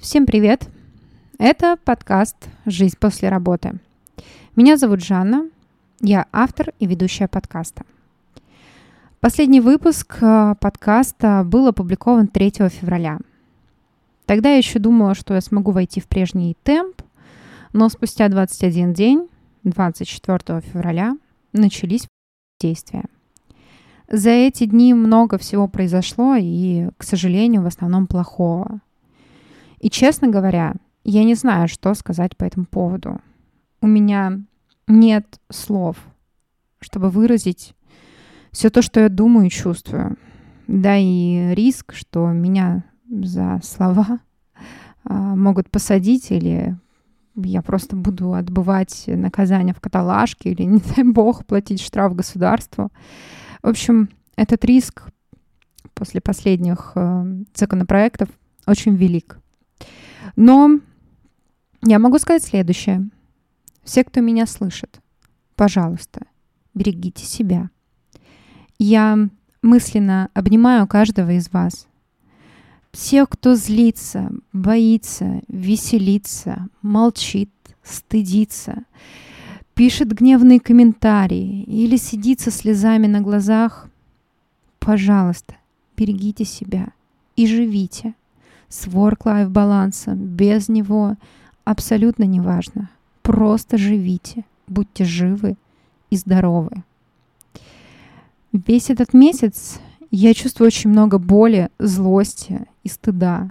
[0.00, 0.66] Всем привет!
[1.38, 3.78] Это подкаст «Жизнь после работы».
[4.56, 5.50] Меня зовут Жанна,
[6.00, 7.84] я автор и ведущая подкаста.
[9.20, 13.18] Последний выпуск э, подкаста был опубликован 3 февраля.
[14.24, 17.02] Тогда я еще думала, что я смогу войти в прежний темп,
[17.74, 19.28] но спустя 21 день,
[19.64, 21.18] 24 февраля,
[21.52, 22.08] начались
[22.58, 23.04] действия.
[24.08, 28.80] За эти дни много всего произошло и, к сожалению, в основном плохого.
[29.80, 33.20] И, честно говоря, я не знаю, что сказать по этому поводу.
[33.80, 34.40] У меня
[34.86, 35.96] нет слов,
[36.80, 37.74] чтобы выразить
[38.52, 40.16] все то, что я думаю и чувствую.
[40.66, 44.20] Да и риск, что меня за слова
[45.04, 46.76] а, могут посадить или
[47.36, 52.90] я просто буду отбывать наказание в каталажке или, не дай бог, платить штраф государству.
[53.62, 55.04] В общем, этот риск
[55.94, 58.28] после последних э, законопроектов
[58.66, 59.38] очень велик.
[60.36, 60.80] Но
[61.82, 63.08] я могу сказать следующее.
[63.84, 65.00] Все, кто меня слышит,
[65.56, 66.26] пожалуйста,
[66.74, 67.70] берегите себя.
[68.78, 69.28] Я
[69.62, 71.86] мысленно обнимаю каждого из вас.
[72.92, 77.50] Всех, кто злится, боится, веселится, молчит,
[77.82, 78.84] стыдится,
[79.74, 83.88] пишет гневные комментарии или сидит со слезами на глазах,
[84.80, 85.54] пожалуйста,
[85.96, 86.88] берегите себя
[87.36, 88.14] и живите
[88.70, 91.16] с work-life балансом, без него,
[91.64, 92.88] абсолютно неважно.
[93.20, 95.58] Просто живите, будьте живы
[96.08, 96.82] и здоровы.
[98.52, 99.78] Весь этот месяц
[100.10, 103.50] я чувствую очень много боли, злости и стыда.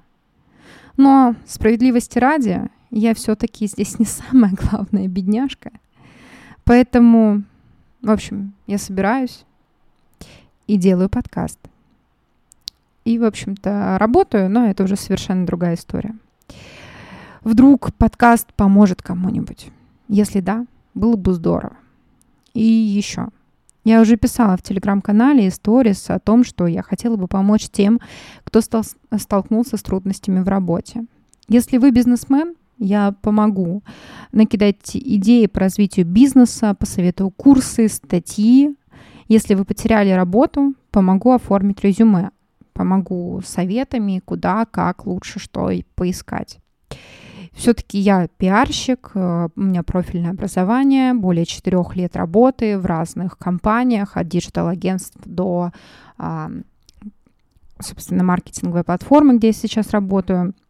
[0.98, 5.70] Но справедливости ради, я все-таки здесь не самая главная бедняжка—
[6.70, 7.42] Поэтому,
[8.04, 9.44] в общем, я собираюсь
[10.68, 11.58] и делаю подкаст.
[13.10, 16.14] И, в общем-то, работаю, но это уже совершенно другая история.
[17.44, 19.72] Вдруг подкаст поможет кому-нибудь?
[20.08, 21.76] Если да, было бы здорово.
[22.54, 23.30] И еще.
[23.84, 28.00] Я уже писала в телеграм-канале историс о том, что я хотела бы помочь тем,
[28.44, 28.84] кто стал,
[29.18, 31.06] столкнулся с трудностями в работе.
[31.48, 33.82] Если вы бизнесмен, я помогу
[34.32, 38.76] накидать идеи по развитию бизнеса, посоветую курсы, статьи.
[39.28, 42.30] Если вы потеряли работу, помогу оформить резюме,
[42.80, 46.60] помогу советами, куда, как лучше, что поискать.
[47.52, 54.16] Все-таки я пиарщик, э, у меня профильное образование, более четырех лет работы в разных компаниях,
[54.16, 55.74] от digital-агентств до,
[57.82, 60.54] собственно, маркетинговой платформы, где я сейчас работаю–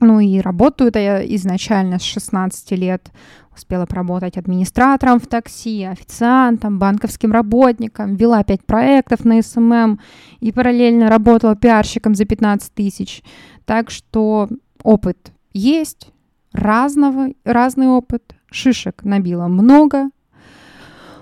[0.00, 3.10] ну и работаю-то я изначально с 16 лет.
[3.54, 10.00] Успела поработать администратором в такси, официантом, банковским работником, вела 5 проектов на SMM
[10.40, 13.22] и параллельно работала пиарщиком за 15 тысяч.
[13.66, 14.48] Так что
[14.82, 16.10] опыт есть,
[16.52, 20.10] разного, разный опыт, шишек набила много.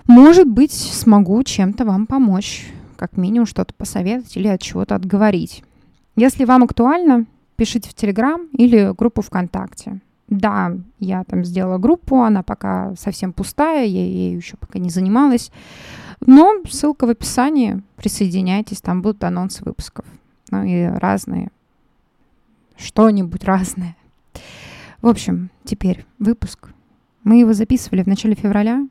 [0.07, 2.67] Может быть, смогу чем-то вам помочь,
[2.97, 5.65] как минимум что-то посоветовать или от чего-то отговорить.
[6.17, 7.27] Если вам актуально,
[7.59, 10.01] пишите в Телеграм или группу ВКонтакте.
[10.29, 15.51] Да, я там сделала группу, она пока совсем пустая, я ей еще пока не занималась.
[16.25, 20.07] Но ссылка в описании, присоединяйтесь, там будут анонсы выпусков.
[20.51, 21.51] Ну и разные,
[22.77, 23.97] что-нибудь разное.
[25.03, 26.69] В общем, теперь выпуск.
[27.25, 28.87] Мы его записывали в начале февраля,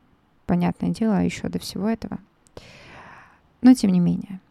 [0.45, 2.19] понятное дело, еще до всего этого.
[3.61, 4.41] Но тем не менее,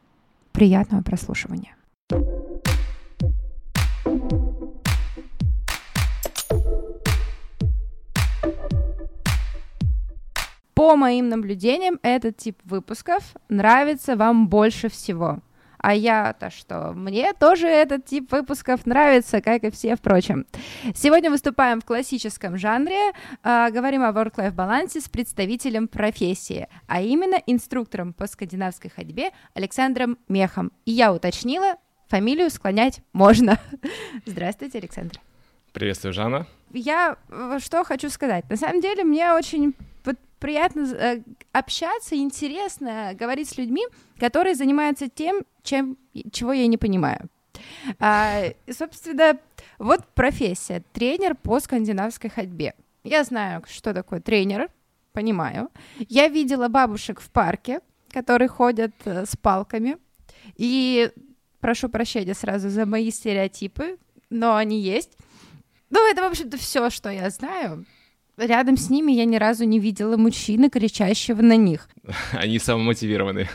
[0.53, 1.77] приятного прослушивания.
[10.75, 15.41] По моим наблюдениям, этот тип выпусков нравится вам больше всего.
[15.79, 16.93] А я-то что?
[16.95, 20.47] Мне тоже этот тип выпусков нравится, как и все, впрочем.
[20.95, 23.13] Сегодня выступаем в классическом жанре,
[23.43, 30.19] э, говорим о work-life балансе с представителем профессии, а именно инструктором по скандинавской ходьбе Александром
[30.29, 30.73] Мехом.
[30.85, 31.77] И я уточнила,
[32.09, 33.59] фамилию склонять можно.
[34.27, 35.21] Здравствуйте, Александр.
[35.73, 36.47] Приветствую, Жанна.
[36.73, 38.49] Я э, что хочу сказать.
[38.51, 39.75] На самом деле, мне очень
[40.39, 41.23] приятно э,
[41.53, 43.85] общаться, интересно говорить с людьми,
[44.19, 45.97] которые занимаются тем, чем,
[46.31, 47.29] чего я не понимаю.
[47.99, 49.39] А, собственно,
[49.79, 52.75] вот профессия— тренер по скандинавской ходьбе.
[53.03, 54.69] Я знаю, что такое тренер,
[55.13, 55.71] понимаю.
[56.09, 57.81] Я видела бабушек в парке,
[58.11, 59.97] которые ходят э, с палками.
[60.57, 61.11] И
[61.67, 63.97] прошу прощения сразу за мои стереотипы,
[64.31, 65.19] но они есть.
[65.91, 67.85] Ну, это, в общем-то, все, что я знаю
[68.37, 71.89] рядом с ними я ни разу не видела мужчины, кричащего на них.
[72.33, 73.49] Они самомотивированы.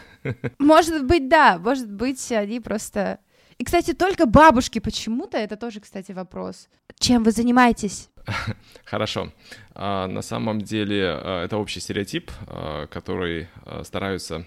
[0.60, 3.20] Может быть, да, может быть, они просто
[3.58, 6.68] И, кстати, только бабушки почему-то, это тоже, кстати, вопрос.
[7.00, 8.10] Чем вы занимаетесь?
[8.86, 9.32] Хорошо.
[9.74, 13.48] А, на самом деле а, это общий стереотип, а, который
[13.84, 14.46] стараются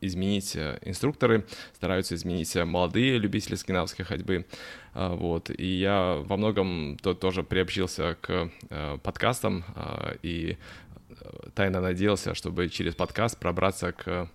[0.00, 4.46] изменить э, инструкторы, стараются изменить молодые любители скандинавской ходьбы.
[4.94, 5.50] Вот.
[5.50, 9.64] И я во многом то, тоже приобщился к э, подкастам
[10.22, 10.56] и
[11.10, 11.14] э,
[11.54, 14.28] тайно надеялся, чтобы через подкаст пробраться к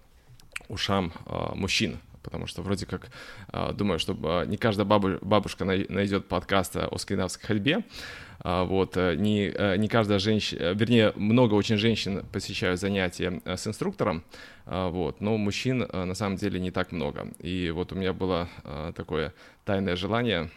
[0.69, 1.12] ушам
[1.56, 3.10] мужчин, потому что вроде как
[3.74, 7.84] думаю, что не каждая бабушка найдет подкаст о скандинавской ходьбе,
[8.44, 13.66] вот, э, не, э, не каждая женщина, э, вернее, много очень женщин посещают занятия с
[13.68, 14.24] инструктором,
[14.65, 17.27] вот, но мужчин на самом деле не так много.
[17.39, 18.48] И вот у меня было
[18.95, 19.33] такое
[19.65, 20.50] тайное желание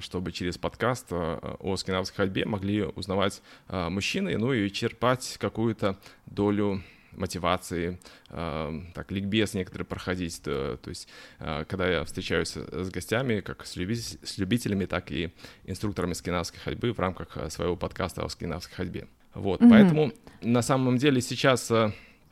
[0.00, 6.82] чтобы через подкаст о скандинавской ходьбе могли узнавать мужчины, ну и черпать какую-то долю
[7.12, 10.42] мотивации, так, ликбез некоторые проходить.
[10.42, 11.08] То, то есть,
[11.38, 15.32] когда я встречаюсь с гостями, как с, люби, с любителями, так и
[15.64, 19.08] инструкторами скинавской ходьбы в рамках своего подкаста о скинавской ходьбе.
[19.32, 19.70] Вот, mm-hmm.
[19.70, 20.12] поэтому
[20.42, 21.72] на самом деле сейчас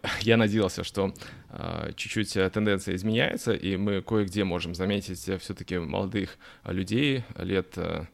[0.20, 1.14] я надеялся, что
[1.50, 8.06] э, чуть-чуть тенденция изменяется, и мы кое-где можем заметить все-таки молодых людей лет э,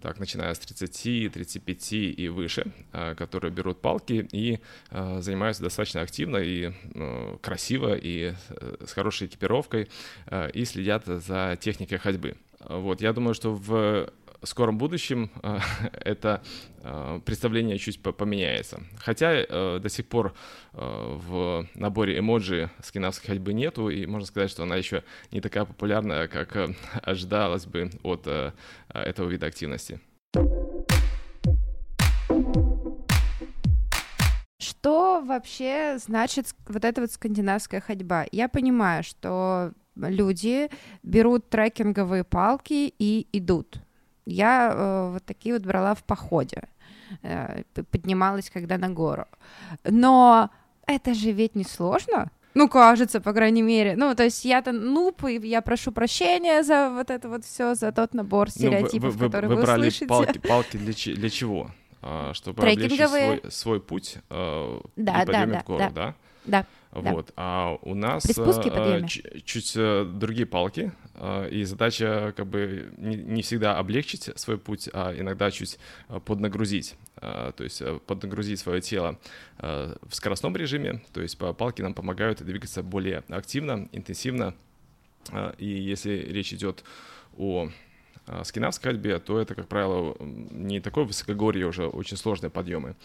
[0.00, 4.60] так, начиная с 30, 35 и выше, а, которые берут палки и
[4.90, 9.88] а, занимаются достаточно активно и ну, красиво, и э, с хорошей экипировкой,
[10.26, 12.36] а, и следят за техникой ходьбы.
[12.60, 14.10] Вот, я думаю, что в
[14.46, 15.58] скором будущем э,
[16.04, 16.42] это
[16.82, 18.82] э, представление чуть поменяется.
[18.98, 20.34] Хотя э, до сих пор
[20.72, 25.02] в наборе эмоджи скинавской ходьбы нету, и можно сказать, что она еще
[25.32, 26.56] не такая популярная, как
[27.02, 28.28] ожидалось бы от
[28.88, 30.00] этого вида активности.
[34.60, 38.26] Что вообще значит вот эта вот скандинавская ходьба?
[38.30, 40.70] Я понимаю, что люди
[41.02, 43.80] берут трекинговые палки и идут
[44.30, 46.62] я э, вот такие вот брала в походе,
[47.22, 49.26] э, поднималась когда на гору.
[49.84, 50.50] Но
[50.86, 52.30] это же ведь не сложно.
[52.54, 53.94] Ну, кажется, по крайней мере.
[53.96, 57.92] Ну, то есть я-то нуб, и я прошу прощения за вот это вот все, за
[57.92, 60.06] тот набор стереотипов, ну, вы, вы, которые вы, вы брали услышите.
[60.06, 61.70] Палки, палки для, для чего?
[62.02, 65.90] А, чтобы облегчить свой, свой путь э, да, и подъеме да, в гору, да?
[65.90, 66.14] Да.
[66.44, 66.66] да.
[66.92, 67.26] Вот.
[67.26, 67.32] Да.
[67.36, 69.06] А у нас э,
[69.44, 74.88] чуть э, другие палки, э, и задача как бы не, не всегда облегчить свой путь,
[74.92, 75.78] а иногда чуть
[76.24, 76.96] поднагрузить.
[77.20, 79.18] То есть поднагрузить свое тело
[79.58, 84.54] в скоростном режиме, то есть палки нам помогают двигаться более активно, интенсивно.
[85.58, 86.82] И если речь идет
[87.36, 87.70] о а,
[88.44, 92.96] скинавской ходьбе, то это, как правило, не такое высокогорье уже, очень сложные подъемы,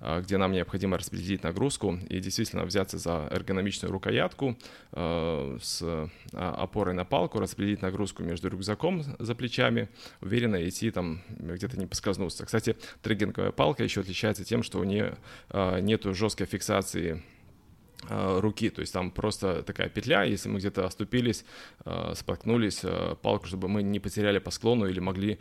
[0.00, 4.56] а, где нам необходимо распределить нагрузку и действительно взяться за эргономичную рукоятку
[4.92, 9.88] а, с опорой на палку, распределить нагрузку между рюкзаком за плечами,
[10.20, 12.44] уверенно идти там, где-то не поскользнуться.
[12.44, 15.16] Кстати, трекинговая палка еще отличается тем, что у нее
[15.52, 17.31] нету жесткой фиксации Э,
[18.08, 21.44] руки, то есть там просто такая петля, если мы где-то оступились,
[21.84, 25.38] э, споткнулись, э, палку, чтобы мы не потеряли по склону или могли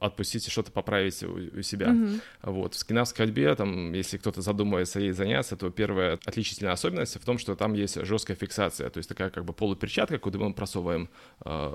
[0.00, 1.88] отпустить и что-то поправить у, себя.
[1.88, 2.20] Mm-hmm.
[2.42, 2.74] Вот.
[2.74, 7.38] В скандинавской ходьбе, там, если кто-то задумывается ей заняться, то первая отличительная особенность в том,
[7.38, 11.08] что там есть жесткая фиксация, то есть такая как бы полуперчатка, куда мы просовываем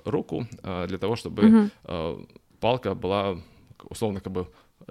[0.06, 2.40] руку для того, чтобы mm-hmm.
[2.60, 3.38] палка была
[3.90, 4.48] условно как бы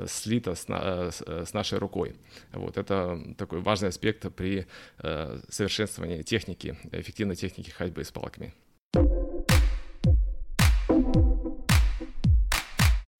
[0.06, 2.16] слито с, на, с нашей рукой.
[2.52, 4.66] Вот это такой важный аспект при
[4.98, 8.54] э, совершенствовании техники, эффективной техники ходьбы с палками.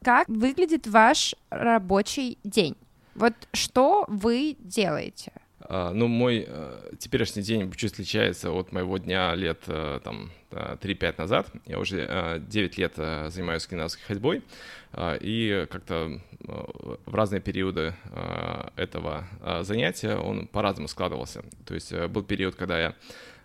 [0.04, 2.76] Как выглядит ваш рабочий день?
[3.14, 5.32] Вот что вы делаете?
[5.68, 11.14] Uh, ну, мой uh, теперешний день чуть отличается от моего дня лет uh, там 3-5
[11.18, 11.46] назад.
[11.66, 14.42] Я уже uh, 9 лет занимаюсь скандинавской ходьбой.
[14.92, 16.20] Uh, и как-то
[17.04, 17.94] в разные периоды
[18.76, 19.26] этого
[19.62, 21.44] занятия он по-разному складывался.
[21.66, 22.94] То есть был период, когда я,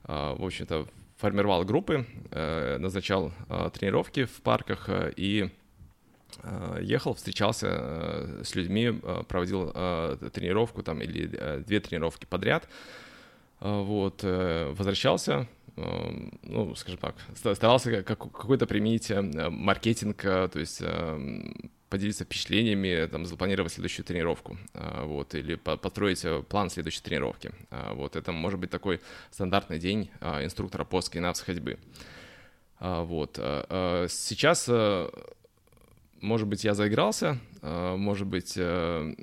[0.04, 0.88] в общем-то,
[1.18, 3.34] формировал группы, назначал
[3.74, 5.50] тренировки в парках и
[6.82, 8.92] ехал, встречался с людьми,
[9.28, 9.72] проводил
[10.32, 11.28] тренировку там или
[11.60, 12.68] две тренировки подряд,
[13.60, 17.16] вот, возвращался, ну, скажем так,
[17.56, 20.82] старался какой-то применить маркетинг, то есть
[21.90, 27.52] поделиться впечатлениями, там, запланировать следующую тренировку, вот, или построить э, план следующей тренировки.
[27.70, 29.00] Вот, это может быть такой
[29.30, 30.10] стандартный день
[30.42, 31.78] инструктора по скинавс ходьбы.
[32.80, 33.36] Вот.
[33.36, 35.08] Сейчас, э,
[36.24, 39.14] может быть, я заигрался, может быть, э,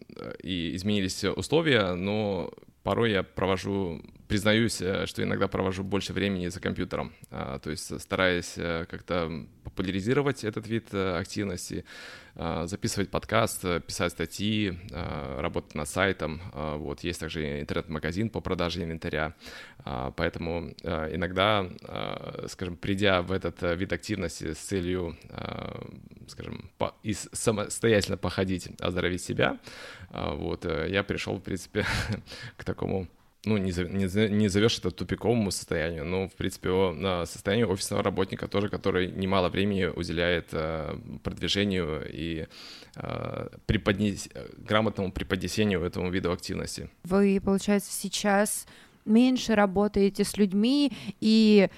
[0.42, 2.50] и изменились условия, но
[2.83, 8.01] порой я провожу, признаюсь, э, что иногда провожу больше времени за компьютером, а, то есть
[8.01, 11.85] стараясь э, как-то популяризировать этот вид э, активности,
[12.37, 16.41] а, записывать подкаст, писать статьи, а, работать над сайтом.
[16.55, 19.35] Вот есть также интернет-магазин по продаже инвентаря,
[20.17, 21.69] поэтому иногда,
[22.49, 25.17] скажем, придя в этот вид активности с целью,
[26.29, 26.71] скажем,
[27.03, 29.59] и самостоятельно походить, оздоровить себя,
[30.11, 31.85] вот я пришел, в принципе,
[32.57, 33.09] к такому
[33.44, 38.49] ну, не, не, не зовешь это тупиковому состоянию, но, в принципе, о, состоянию офисного работника
[38.49, 42.47] тоже, который немало времени уделяет э, продвижению и
[42.97, 44.28] э, преподнес...
[44.59, 46.90] грамотному преподнесению этому виду активности.
[47.04, 48.66] Вы, получается, сейчас
[49.06, 51.68] меньше работаете с людьми и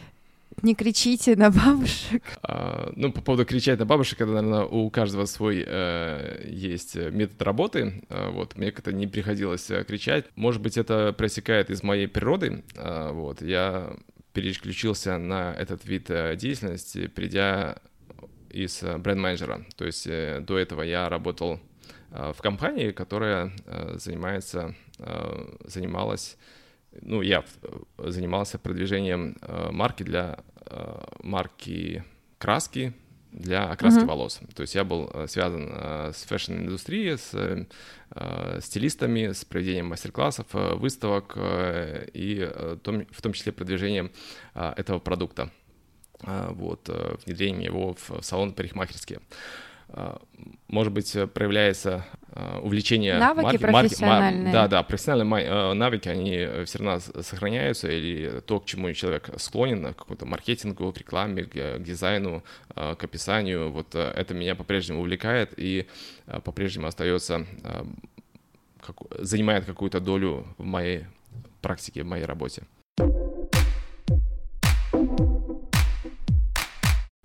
[0.61, 2.23] не кричите на бабушек.
[2.43, 7.41] А, ну, по поводу кричать на бабушек, это, наверное, у каждого свой э, есть метод
[7.43, 8.05] работы.
[8.09, 10.27] А, вот, мне как-то не приходилось э, кричать.
[10.37, 12.63] Может быть, это просекает из моей природы.
[12.77, 13.97] А, вот, я
[14.33, 17.77] переключился на этот вид э, деятельности, придя
[18.51, 19.65] из э, бренд-менеджера.
[19.77, 21.61] То есть э, до этого я работал
[22.11, 26.37] э, в компании, которая э, занимается, э, занималась
[27.01, 27.45] ну, я
[27.99, 32.05] занимался продвижением э, марки для э, марки
[32.39, 32.93] краски
[33.31, 34.07] для окраски mm-hmm.
[34.07, 34.41] волос.
[34.55, 35.73] То есть я был э, связан
[36.13, 37.67] с fashion-индустрией, с
[38.63, 42.47] стилистами, с проведением мастер-классов, выставок и
[42.85, 44.13] в том числе продвижением
[44.55, 45.51] этого продукта,
[46.21, 46.91] вот,
[47.25, 49.21] внедрением его в салон парикмахерские.
[49.21, 49.72] А,
[50.73, 53.19] может быть, э, проявляется а, увлечение...
[53.19, 54.43] Навыки марки, профессиональные.
[54.45, 59.29] Марки, да, да, профессиональные э, навыки, они все равно сохраняются, или то, к чему человек
[59.37, 62.43] склонен, к какому-то маркетингу, к рекламе, к дизайну,
[62.75, 65.87] к описанию, вот э, это меня по-прежнему увлекает и
[66.43, 67.47] по-прежнему остается,
[69.19, 71.05] занимает какую-то долю в моей
[71.61, 72.62] практике, в моей работе.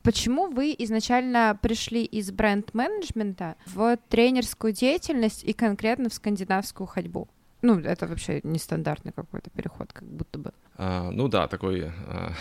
[0.08, 7.28] Почему вы изначально пришли из бренд-менеджмента в тренерскую деятельность и конкретно в скандинавскую ходьбу?
[7.62, 10.54] Ну, это вообще нестандартный какой-то переход, как будто бы.
[10.78, 12.32] А, ну да, такой а,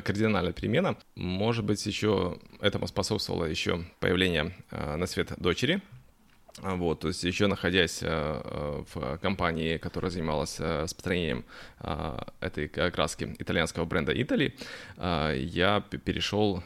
[0.00, 0.96] кардинальная перемена.
[1.14, 5.82] Может быть, еще этому способствовало еще появление а, на свет дочери,
[6.60, 11.44] вот, то есть еще находясь э, в компании, которая занималась э, распространением
[11.80, 14.52] э, этой краски итальянского бренда Italy,
[15.34, 16.62] я перешел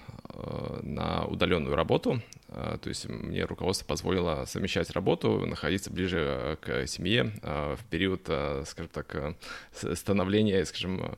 [0.82, 7.78] на удаленную работу, то есть мне руководство позволило совмещать работу, находиться ближе к семье в
[7.88, 8.22] период,
[8.66, 9.36] скажем так,
[9.72, 11.16] становления, скажем,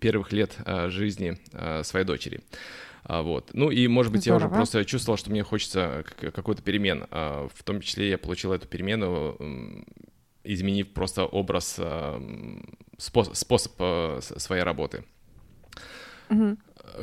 [0.00, 0.56] первых лет
[0.88, 1.38] жизни
[1.82, 2.42] своей дочери.
[3.08, 3.50] А, вот.
[3.54, 4.40] Ну и, может быть, Здорово.
[4.40, 7.06] я уже просто чувствовал, что мне хочется какой-то перемен.
[7.10, 9.34] А, в том числе я получил эту перемену,
[10.44, 12.22] изменив просто образ, а,
[12.98, 13.72] способ, способ
[14.22, 15.04] своей работы.
[16.28, 16.58] Угу.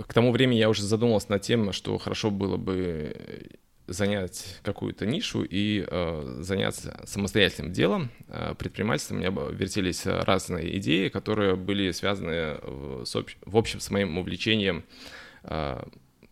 [0.07, 3.57] К тому времени я уже задумался над тем, что хорошо было бы
[3.87, 9.17] занять какую-то нишу и э, заняться самостоятельным делом, э, предпринимательством.
[9.17, 15.24] У меня вертелись разные идеи, которые были связаны в, в общем с моим увлечением а,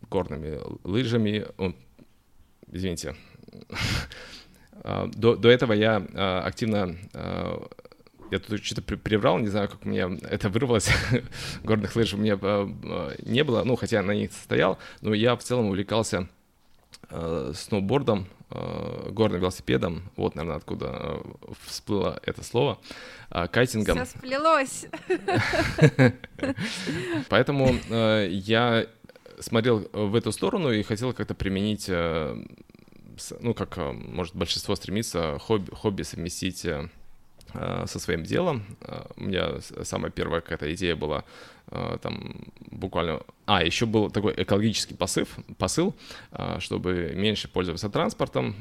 [0.10, 1.46] горными лыжами.
[2.72, 3.16] Извините.
[4.84, 6.96] А, до, до этого я а, активно
[8.32, 10.90] я тут что-то приврал, не знаю, как у меня это вырвалось.
[11.64, 12.34] Горных лыж у меня
[13.24, 16.28] не было, ну, хотя на них стоял, но я в целом увлекался
[17.54, 21.20] сноубордом, горным велосипедом, вот, наверное, откуда
[21.68, 22.80] всплыло это слово,
[23.30, 24.04] кайтингом.
[24.04, 24.88] Все сплелось.
[27.30, 27.76] Поэтому
[28.30, 28.88] я
[29.40, 32.36] смотрел э, в эту сторону и хотел как-то применить, э,
[33.40, 36.66] ну, как, э, может, большинство стремится, хобби, хобби совместить
[37.54, 38.66] со своим делом.
[39.16, 41.24] У меня самая первая какая-то идея была
[41.70, 43.22] там буквально...
[43.46, 45.28] А, еще был такой экологический посыл,
[45.60, 45.94] посыл
[46.58, 48.56] чтобы меньше пользоваться транспортом,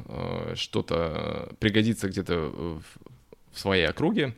[0.57, 2.83] что-то пригодится где-то в,
[3.59, 4.35] своей округе,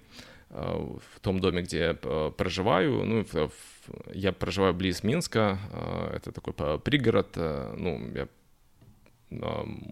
[0.55, 1.95] в том доме, где я
[2.31, 3.25] проживаю, ну,
[4.13, 8.29] я проживаю близ Минска, э, это такой пригород, э, ну, я а,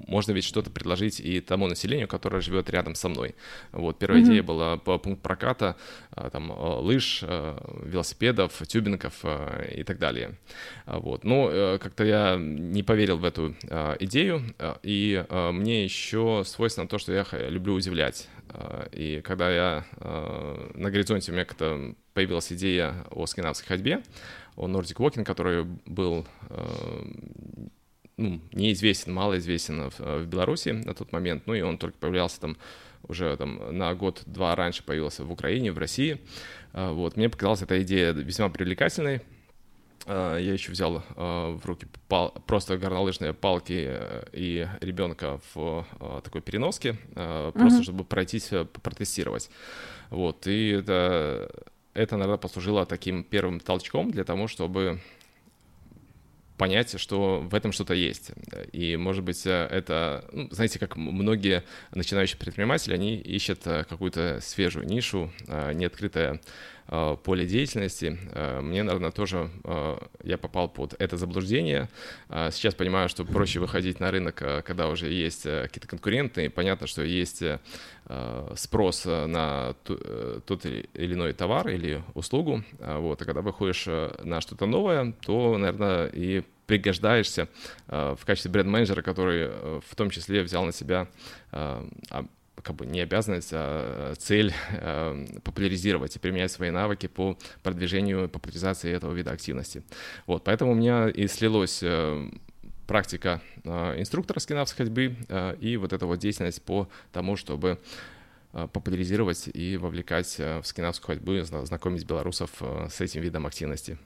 [0.07, 3.35] можно ведь что-то предложить и тому населению, которое живет рядом со мной.
[3.73, 4.27] Вот первая mm-hmm.
[4.27, 5.77] идея была по пункт проката
[6.11, 9.25] а, там а, лыж, велосипедов, тюбингов
[9.73, 10.39] и так далее.
[10.87, 13.55] Вот, но э, как-то я не поверил в эту
[14.01, 14.43] идею,
[14.83, 18.29] и мне еще свойственно то, что я люблю удивлять.
[18.93, 19.85] И когда я
[20.75, 24.03] на горизонте у меня как-то появилась идея о скандинавской ходьбе,
[24.57, 26.27] о Nordic Walking, который был
[28.16, 32.57] ну, неизвестен, малоизвестен в, в Беларуси на тот момент, ну и он только появлялся там
[33.09, 36.19] уже там на год-два раньше появился в Украине, в России.
[36.73, 39.23] Вот, мне показалась эта идея весьма привлекательной,
[40.07, 45.87] я еще взял в руки пал, просто горнолыжные палки э, и ребенка в
[46.25, 47.83] такой переноске, просто uh-huh.
[47.83, 49.49] чтобы пройтись, э, протестировать.
[50.11, 51.50] Вот, и это,
[51.95, 55.00] это, наверное, послужило таким первым толчком для того, чтобы
[56.62, 58.31] понять, что в этом что-то есть.
[58.71, 64.87] И, может быть, это, ну, знаете, как многие начинающие предприниматели, они ищут э, какую-то свежую
[64.87, 66.38] нишу, э, неоткрытое э,
[66.87, 68.19] поле деятельности.
[68.61, 69.51] Мне, наверное, тоже
[70.23, 71.89] я попал под это заблуждение.
[72.29, 74.35] Сейчас понимаю, что проще выходить на рынок,
[74.65, 77.43] когда уже есть какие-то конкуренты, и понятно, что есть
[78.57, 82.62] спрос на тот или иной товар или услугу.
[82.79, 87.49] Вот, и когда выходишь на что-то новое, то, наверное, и пригождаешься
[87.89, 91.07] э, в качестве бренд-менеджера, который э, в том числе взял на себя
[91.51, 91.85] э,
[92.62, 98.92] как бы не обязанность, а цель э, популяризировать и применять свои навыки по продвижению, популяризации
[98.92, 99.83] этого вида активности.
[100.26, 102.31] Вот, поэтому у меня и слилось э,
[102.87, 107.78] практика э, инструктора скинавской ходьбы э, и вот эта вот деятельность по тому, чтобы
[108.52, 112.50] популяризировать и вовлекать в скинавскую ходьбу, знакомить белорусов
[112.90, 113.97] с этим видом активности.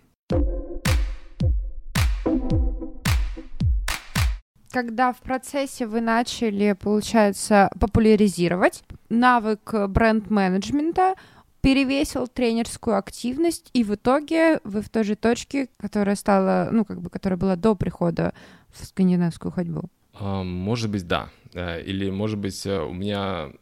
[4.76, 11.14] Когда в процессе вы начали, получается, популяризировать навык бренд-менеджмента,
[11.62, 17.00] перевесил тренерскую активность, и в итоге вы в той же точке, которая стала, ну, как
[17.00, 18.34] бы, которая была до прихода
[18.70, 19.84] в скандинавскую ходьбу?
[20.12, 21.30] А, может быть, да.
[21.54, 23.52] Э, или, может быть, э, у меня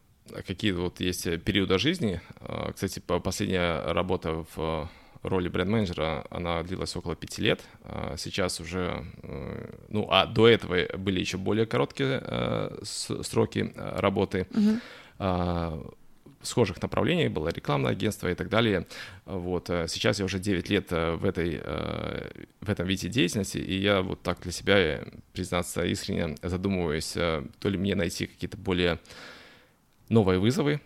[0.44, 2.20] какие-то вот есть периоды жизни.
[2.40, 4.90] А, кстати, последняя работа в
[5.24, 7.60] роли бренд-менеджера, она длилась около пяти лет.
[7.82, 13.96] А сейчас уже, э, ну, а до этого были еще более короткие э, сроки э,
[13.98, 14.46] работы.
[14.50, 15.94] Uh-huh.
[16.42, 18.86] схожих направлений было рекламное агентство и так далее.
[19.24, 21.60] Вот сейчас я уже 9 лет в этой
[22.60, 25.00] в этом виде деятельности, и я вот так для себя,
[25.32, 28.98] признаться искренне, задумываюсь, то ли мне найти какие-то более
[30.08, 30.80] новые вызовы,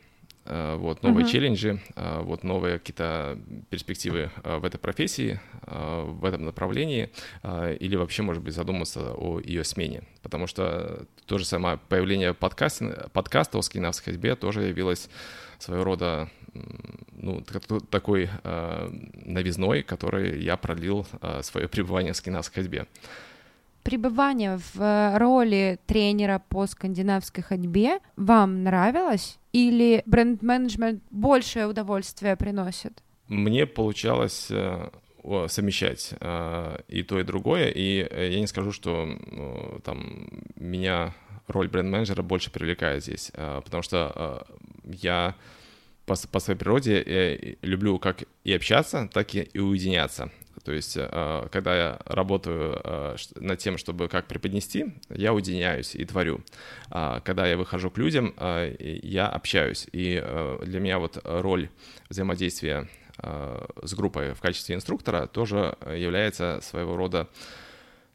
[0.77, 1.31] вот, новые uh-huh.
[1.31, 3.39] челленджи, э, вот, новые какие-то
[3.71, 7.11] перспективы э, в этой профессии, в этом направлении,
[7.45, 10.05] или вообще, может быть, задуматься о ее смене.
[10.23, 15.11] Потому что то же самое появление подкаста, подкаста о скандинавской ходьбе тоже явилось
[15.59, 16.31] своего рода
[17.13, 17.45] ну,
[17.91, 18.31] такой
[19.25, 21.07] новизной, который я продлил
[21.43, 22.87] свое пребывание в скандинавской ходьбе
[23.89, 29.39] пребывание в роли тренера по скандинавской ходьбе вам нравилось?
[29.55, 33.03] Или бренд-менеджмент большее удовольствие приносит?
[33.29, 34.91] Мне получалось э,
[35.47, 39.09] совмещать э, и то, и другое, и э, я не скажу, что
[39.85, 41.15] там меня
[41.47, 43.33] роль бренд-менеджера больше привлекает здесь,
[43.65, 44.47] потому что
[44.85, 45.35] я
[46.05, 50.31] по, по своей природе люблю как и общаться, так и, и уединяться.
[50.65, 56.05] То есть, э, когда я работаю э, над тем, чтобы как преподнести, я уединяюсь и
[56.05, 56.41] творю.
[56.91, 59.87] А когда я выхожу к людям, я общаюсь.
[59.93, 60.23] И
[60.63, 61.69] для меня вот роль
[62.09, 62.89] взаимодействия
[63.21, 67.29] с группой в качестве инструктора тоже является своего рода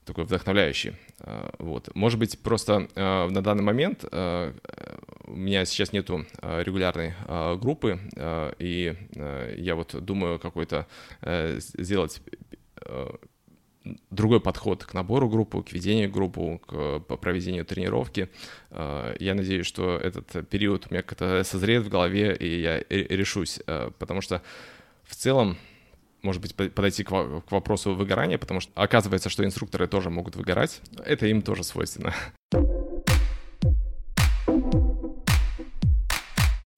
[0.06, 0.96] такой вдохновляющий.
[1.60, 1.94] Вот.
[1.96, 4.06] Может быть, просто на данный момент
[5.34, 7.14] у меня сейчас нету регулярной
[7.58, 8.00] группы,
[8.60, 8.96] и
[9.58, 10.88] я вот думаю какой-то
[11.68, 12.22] сделать
[12.86, 13.10] Э,
[14.12, 18.30] другой подход к набору группы, к ведению группы, к проведению тренировки.
[18.72, 23.60] Э, я надеюсь, что этот период у меня как-то созреет в голове, и я решусь,
[23.68, 24.42] э, потому что
[25.04, 25.58] в целом
[26.22, 27.12] может быть, подойти к
[27.52, 30.80] вопросу выгорания, потому что оказывается, что инструкторы тоже могут выгорать.
[31.06, 32.14] Это им тоже свойственно.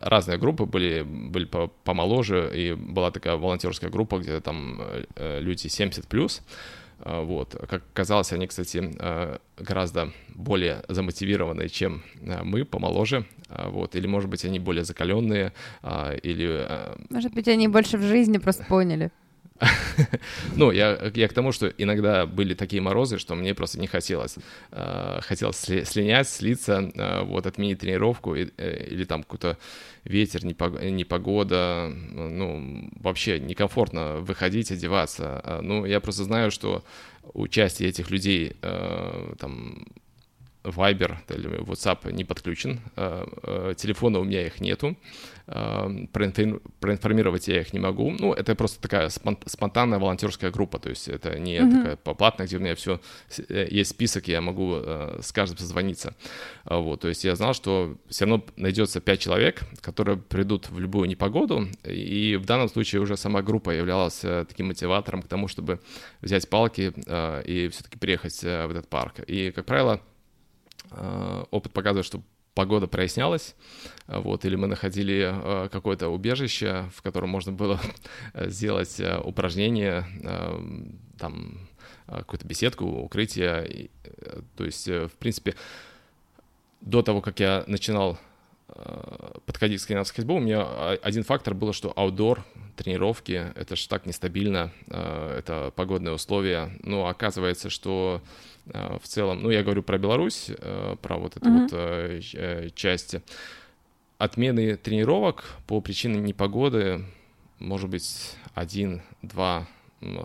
[0.06, 1.50] Разные группы были, были
[1.84, 4.80] помоложе, и была такая волонтерская группа, где там
[5.16, 6.42] э, люди 70 плюс.
[7.00, 7.56] Э, вот.
[7.70, 13.26] Как казалось, они, кстати, э, гораздо более замотивированные, чем мы, помоложе.
[13.50, 13.96] Вот.
[13.96, 15.54] Или, может быть, они более закаленные,
[16.24, 16.68] или...
[17.10, 19.12] Может быть, они больше в жизни просто поняли.
[20.56, 24.36] Ну, я, я к тому, что иногда были такие морозы, что мне просто не хотелось.
[24.72, 28.48] Э, хотелось слинять, слиться, э, вот, отменить тренировку э,
[28.90, 29.58] или там какой-то
[30.04, 35.60] ветер, непогода, ну, вообще некомфортно выходить, одеваться.
[35.64, 36.84] Ну, я просто знаю, что
[37.34, 39.88] участие этих людей там
[40.64, 42.82] Viber или WhatsApp не подключен,
[43.78, 44.96] телефона у меня их нету,
[45.46, 48.12] проинформировать я их не могу.
[48.12, 51.78] Ну, это просто такая спонтанная волонтерская группа, то есть это не mm-hmm.
[51.78, 53.00] такая поплатная, где у меня все
[53.48, 56.16] есть список, я могу с каждым созвониться.
[56.64, 61.08] Вот, то есть я знал, что все равно найдется пять человек, которые придут в любую
[61.08, 65.80] непогоду, и в данном случае уже сама группа являлась таким мотиватором к тому, чтобы
[66.22, 66.92] взять палки
[67.48, 69.20] и все-таки приехать в этот парк.
[69.28, 70.02] И, как правило,
[71.52, 72.22] опыт показывает, что
[72.56, 73.54] погода прояснялась,
[74.08, 77.80] вот, или мы находили э, какое-то убежище, в котором можно было
[78.34, 80.60] сделать э, упражнение, э,
[81.20, 81.70] там,
[82.08, 83.90] какую-то беседку, укрытие,
[84.56, 85.56] то есть, в принципе,
[86.82, 88.20] до того, как я начинал
[89.46, 92.44] подходить к скандинавскому хейсболу, у меня один фактор был, что аутдор,
[92.76, 99.50] тренировки, это же так нестабильно, это погодные условия, но оказывается, что Э, в целом, ну,
[99.50, 101.62] я говорю про Беларусь, э, про вот эту mm-hmm.
[101.62, 101.74] вот
[102.34, 103.22] э, части.
[104.18, 107.06] Отмены тренировок по причине непогоды,
[107.60, 109.68] может быть, один-два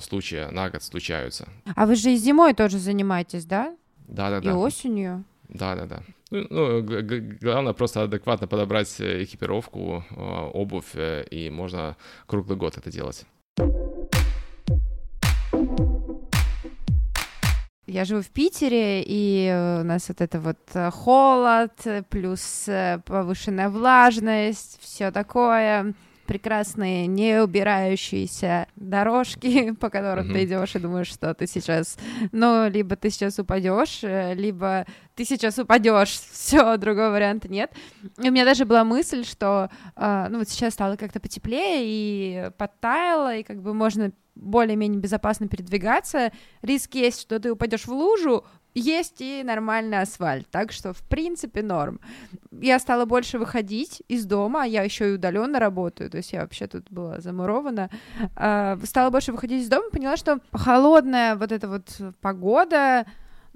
[0.01, 1.49] случая на год случаются.
[1.75, 3.77] А вы же и зимой тоже занимаетесь, да?
[4.09, 4.51] Да, да, да.
[4.51, 5.25] И осенью?
[5.49, 6.03] Да, да, да.
[6.31, 6.83] Ну, ну
[7.41, 10.05] главное просто адекватно подобрать экипировку,
[10.55, 13.27] обувь, и можно круглый год это делать.
[17.91, 19.51] Я живу в Питере, и
[19.81, 21.73] у нас вот это вот э, холод,
[22.09, 25.93] плюс э, повышенная влажность, все такое
[26.25, 30.33] прекрасные, не убирающиеся дорожки, по которым mm-hmm.
[30.33, 31.99] ты идешь и думаешь, что ты сейчас,
[32.31, 34.87] ну, либо ты сейчас упадешь, э, либо
[35.21, 37.71] ты сейчас упадешь, все, другого варианта нет.
[38.23, 42.51] И у меня даже была мысль, что, э, ну, вот сейчас стало как-то потеплее и
[42.57, 46.33] подтаяло, и как бы можно более-менее безопасно передвигаться.
[46.63, 51.63] Риск есть, что ты упадешь в лужу, есть и нормальный асфальт, так что в принципе
[51.63, 52.01] норм.
[52.51, 56.67] Я стала больше выходить из дома, я еще и удаленно работаю, то есть я вообще
[56.67, 57.91] тут была замурована.
[58.37, 61.91] А, стала больше выходить из дома, поняла, что холодная вот эта вот
[62.23, 63.05] погода,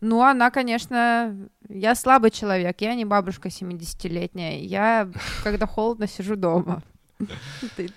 [0.00, 5.09] ну, она, конечно, я слабый человек, я не бабушка 70-летняя, я,
[5.42, 6.83] когда холодно, сижу дома.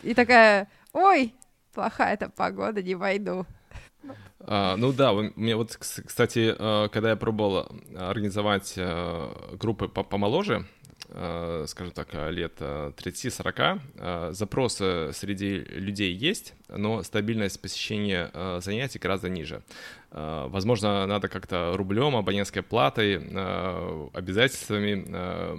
[0.03, 1.33] И такая, ой,
[1.73, 3.45] плохая эта погода, не войду.
[4.39, 10.87] А, ну да, меня вот, кстати, э, когда я пробовал организовать э, группы помоложе, э,
[11.09, 19.61] скажем так, лет 30-40, запросы среди людей есть, но стабильность посещения занятий гораздо ниже.
[20.11, 23.17] Возможно, надо как-то рублем, абонентской платой,
[24.13, 25.57] обязательствами Э,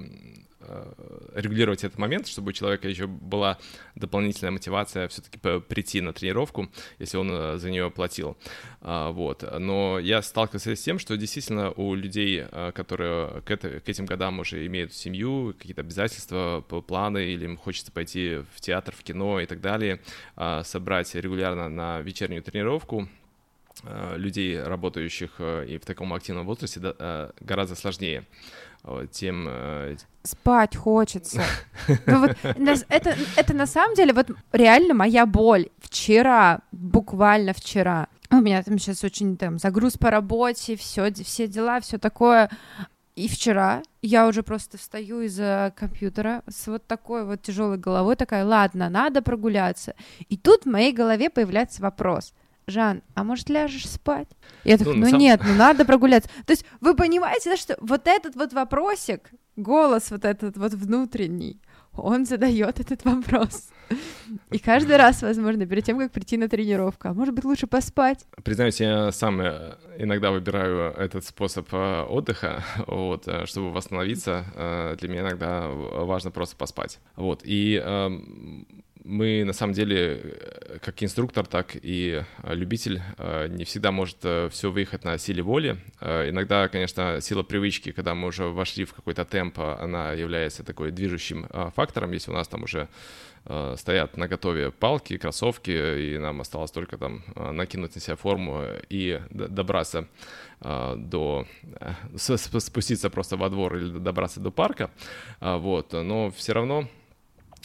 [1.35, 3.59] регулировать этот момент, чтобы у человека еще была
[3.95, 6.69] дополнительная мотивация все-таки прийти на тренировку,
[6.99, 8.37] если он э, за нее платил.
[8.81, 9.45] А, вот.
[9.59, 14.07] Но я сталкивался с тем, что действительно у людей, э, которые к, это, к этим
[14.07, 19.41] годам уже имеют семью, какие-то обязательства, планы, или им хочется пойти в театр, в кино
[19.41, 20.01] и так далее,
[20.37, 23.09] а, собрать регулярно на вечернюю тренировку,
[24.17, 26.81] людей, работающих и в таком активном возрасте,
[27.39, 28.25] гораздо сложнее
[29.11, 29.47] тем...
[29.49, 31.43] Э, Спать хочется.
[32.07, 32.37] Ну, вот,
[32.89, 35.69] это, это на самом деле вот реально моя боль.
[35.79, 41.81] Вчера, буквально вчера, у меня там сейчас очень там загруз по работе, все, все дела,
[41.81, 42.51] все такое.
[43.17, 48.45] И вчера я уже просто встаю из-за компьютера с вот такой вот тяжелой головой, такая,
[48.45, 49.95] ладно, надо прогуляться.
[50.29, 52.35] И тут в моей голове появляется вопрос—
[52.69, 54.29] Жан, а может ляжешь спать?
[54.65, 55.19] Я такая, ну, ну сам...
[55.19, 56.31] нет, ну надо прогуляться.
[56.47, 61.61] То есть вы понимаете, да, что вот этот вот вопросик, голос вот этот вот внутренний,
[61.95, 63.71] он задает этот вопрос.
[64.51, 68.27] И каждый раз, возможно, перед тем, как прийти на тренировку, а может быть, лучше поспать.
[68.45, 74.45] Признаюсь, я сам э, иногда выбираю этот способ э, отдыха, вот, э, чтобы восстановиться.
[75.01, 77.01] Для меня иногда важно просто поспать.
[77.17, 78.67] Вот, и эм,
[79.09, 84.19] мы на самом деле, э, как инструктор, так и э, любитель, э, не всегда может
[84.19, 85.79] все выехать на силе воли.
[86.01, 91.49] Иногда, конечно, сила привычки, когда мы уже вошли в какой-то темп, она является такой движущим
[91.75, 92.89] фактором, если у нас там уже
[93.77, 99.23] стоят на готове палки, кроссовки, и нам осталось только там накинуть на себя форму и
[99.31, 100.07] добраться
[100.61, 101.47] до...
[102.17, 104.91] спуститься просто во двор или добраться до парка,
[105.41, 106.98] вот, но все равно а,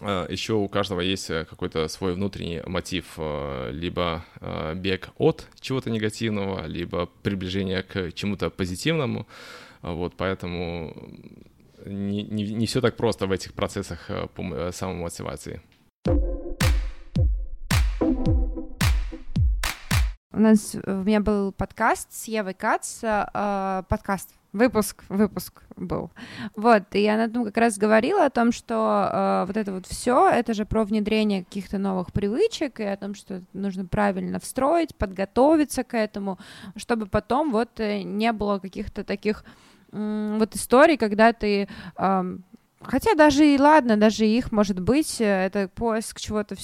[0.03, 5.89] еще у каждого есть э, какой-то свой внутренний мотив, э, либо э, бег от чего-то
[5.89, 9.27] негативного, либо приближение к чему-то позитивному.
[9.81, 10.95] Вот, поэтому
[11.85, 14.09] не, не, не все так просто в этих процессах
[14.71, 15.61] самомотивации.
[20.31, 26.11] У нас у меня был подкаст с Евой Кац, подкаст выпуск, выпуск был.
[26.55, 29.87] Вот, и я на этом как раз говорила о том, что э, вот это вот
[29.87, 34.95] все, это же про внедрение каких-то новых привычек и о том, что нужно правильно встроить,
[34.95, 36.37] подготовиться к этому,
[36.75, 39.43] чтобы потом вот э, не было каких-то таких
[39.91, 42.37] э, вот историй, когда ты э,
[42.85, 46.55] Хотя даже и ладно, даже их может быть, э, это поиск чего-то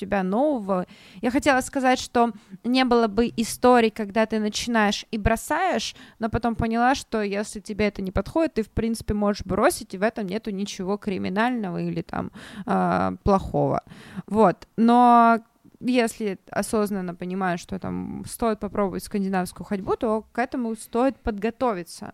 [0.00, 0.86] себя нового.
[1.22, 2.32] Я хотела сказать, что
[2.64, 7.86] не было бы историй, когда ты начинаешь и бросаешь, но потом поняла, что если тебе
[7.86, 12.02] это не подходит, ты, в принципе, можешь бросить, и в этом нету ничего криминального или
[12.02, 12.30] там
[12.66, 13.82] э, плохого.
[14.26, 14.66] Вот.
[14.76, 15.40] Но
[15.80, 22.12] если осознанно понимаешь, что там стоит попробовать скандинавскую ходьбу, то к этому стоит подготовиться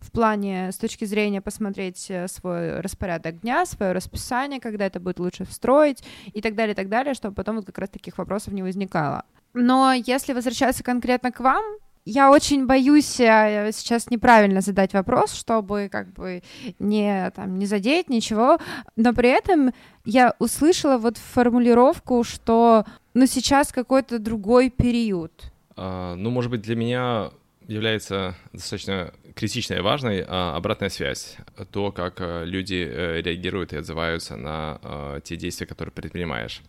[0.00, 5.18] в плане с точки зрения посмотреть э, свой распорядок дня, свое расписание, когда это будет
[5.18, 8.52] лучше встроить и так далее, и так далее, чтобы потом вот как раз таких вопросов
[8.52, 9.24] не возникало.
[9.54, 11.64] Но если возвращаться конкретно к вам,
[12.06, 16.42] я очень боюсь э, сейчас неправильно задать вопрос, чтобы как бы
[16.78, 18.58] не, там, не задеть ничего,
[18.94, 19.72] но при этом
[20.04, 25.32] я услышала вот формулировку, что ну сейчас какой-то другой период.
[25.74, 27.30] А, ну, может быть, для меня
[27.66, 31.36] является достаточно критичной и важной а, обратная связь.
[31.70, 36.62] То, как а, люди а, реагируют и отзываются на а, те действия, которые предпринимаешь.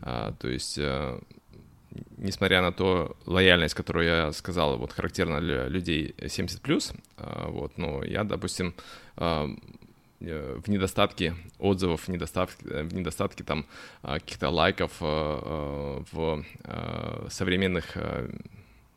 [0.00, 0.80] А, то есть
[2.16, 7.76] несмотря на то лояльность, которую я сказал, вот характерна для людей 70 плюс, а, вот,
[7.78, 8.74] но я, допустим,
[9.16, 13.66] в недостатке отзывов, в недостатке, в недостатке там
[14.02, 16.44] каких-то лайков в
[17.28, 17.96] современных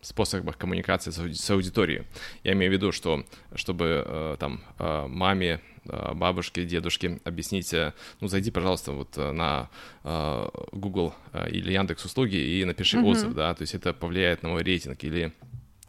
[0.01, 2.03] способах коммуникации с аудиторией.
[2.43, 7.73] Я имею в виду, что чтобы э, там э, маме, э, бабушке, дедушке объяснить,
[8.21, 9.69] ну зайди, пожалуйста, вот на
[10.71, 11.13] Google
[11.49, 13.09] или Яндекс услуги и напиши mm-hmm.
[13.09, 15.33] отзыв, да, то есть это повлияет на мой рейтинг или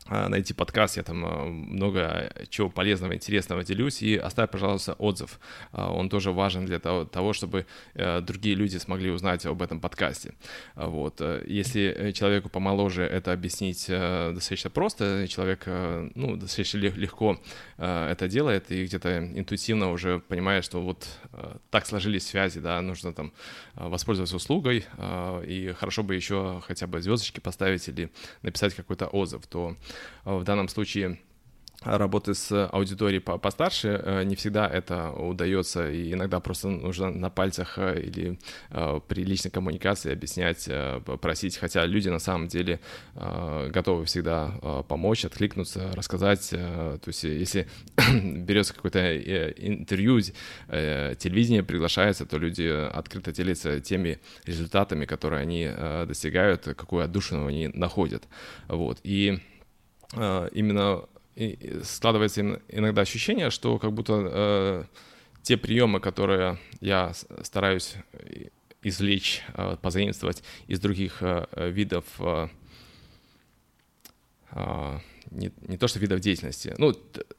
[0.08, 5.38] найти подкаст, я там а, много чего полезного, интересного делюсь, и оставь, пожалуйста, отзыв.
[5.72, 10.34] А, он тоже важен для того, чтобы э, другие люди смогли узнать об этом подкасте.
[10.74, 11.20] Вот.
[11.20, 17.38] Э, если человеку помоложе это объяснить э, достаточно просто, человек, ну, достаточно легко
[17.76, 21.08] это делает, и где-то интуитивно уже понимает, что вот
[21.70, 23.32] так сложились связи, да, нужно там
[23.74, 24.84] воспользоваться услугой,
[25.46, 28.10] и хорошо бы еще хотя бы звездочки поставить или
[28.42, 29.76] написать какой-то отзыв, то
[30.24, 31.18] в данном случае
[31.82, 37.78] работы с аудиторией постарше, э, не всегда это удается, и иногда просто нужно на пальцах
[37.78, 38.38] э, или
[38.70, 40.68] э, при личной коммуникации объяснять,
[41.20, 42.80] просить, хотя люди на самом деле
[43.14, 44.48] готовы всегда
[44.88, 47.68] помочь, откликнуться, рассказать, то есть если
[48.12, 55.70] берется какое-то интервью, телевидение приглашается, то люди открыто делятся теми результатами, которые они
[56.06, 58.24] достигают, какую отдушину они находят,
[58.68, 59.40] вот, и
[60.14, 61.04] именно
[61.82, 64.84] складывается иногда ощущение, что как будто э,
[65.42, 67.96] те приемы, которые я стараюсь
[68.82, 72.48] извлечь, э, позаимствовать из других э, видов э,
[74.52, 74.98] э,
[75.30, 76.94] не, не то что видов деятельности, ну,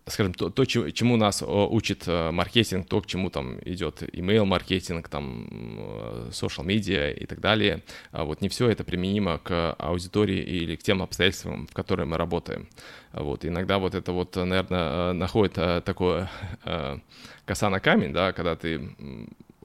[0.07, 5.09] скажем, то, то чему нас учит э, маркетинг, то, к чему там идет email маркетинг,
[5.09, 10.39] там, э, social media и так далее, а вот не все это применимо к аудитории
[10.39, 12.67] или к тем обстоятельствам, в которые мы работаем.
[13.13, 16.29] Вот, иногда вот это вот, наверное, э, находит такое
[17.45, 18.95] коса на камень, да, когда ты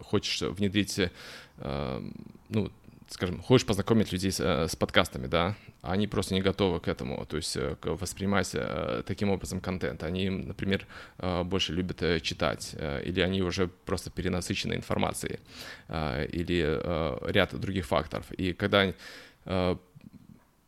[0.00, 0.98] хочешь внедрить,
[1.58, 2.70] ну,
[3.08, 7.24] скажем, хочешь познакомить людей с, э, с подкастами, да, они просто не готовы к этому,
[7.26, 10.02] то есть э, воспринимать э, таким образом контент.
[10.02, 10.86] Они, например,
[11.44, 15.38] больше любят читать, или они уже просто перенасыщены информацией,
[15.88, 18.30] или ряд других факторов.
[18.32, 18.92] И когда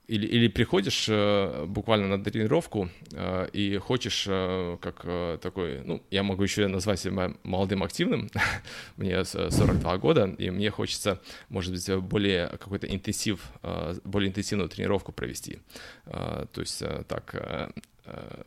[0.08, 6.02] или, или приходишь э, буквально на тренировку э, и хочешь, э, как э, такой, ну,
[6.10, 8.30] я могу еще назвать себя молодым активным,
[8.96, 15.12] мне 42 года, и мне хочется, может быть, более какой-то интенсив, э, более интенсивную тренировку
[15.12, 15.58] провести.
[16.06, 17.70] Э, то есть э, так, э,
[18.04, 18.42] э,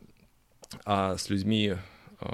[0.84, 1.76] а с людьми
[2.20, 2.26] э,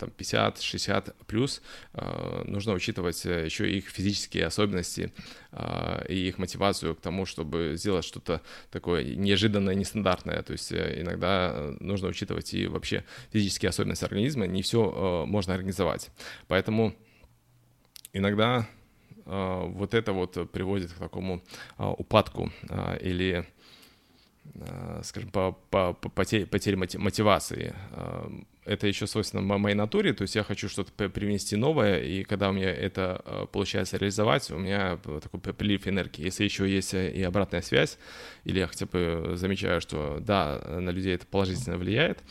[0.00, 5.12] там 50-60 плюс, э, нужно учитывать э, еще их физические особенности
[5.52, 10.42] э, и их мотивацию к тому, чтобы сделать что-то такое неожиданное, нестандартное.
[10.42, 14.46] То есть иногда нужно учитывать и вообще физические особенности организма.
[14.46, 16.10] Не все можно организовать.
[16.48, 16.94] Поэтому
[18.12, 18.66] иногда
[19.26, 21.42] вот это вот приводит к такому
[21.78, 22.50] упадку
[23.00, 23.46] или
[25.02, 27.74] скажем, по, по, по потере, потере мотивации
[28.70, 32.52] это еще свойственно моей натуре, то есть я хочу что-то привнести новое, и когда у
[32.52, 36.24] меня это э, получается реализовать, у меня такой прилив энергии.
[36.24, 37.98] Если еще есть и обратная связь,
[38.44, 42.22] или я хотя бы замечаю, что да, на людей это положительно влияет,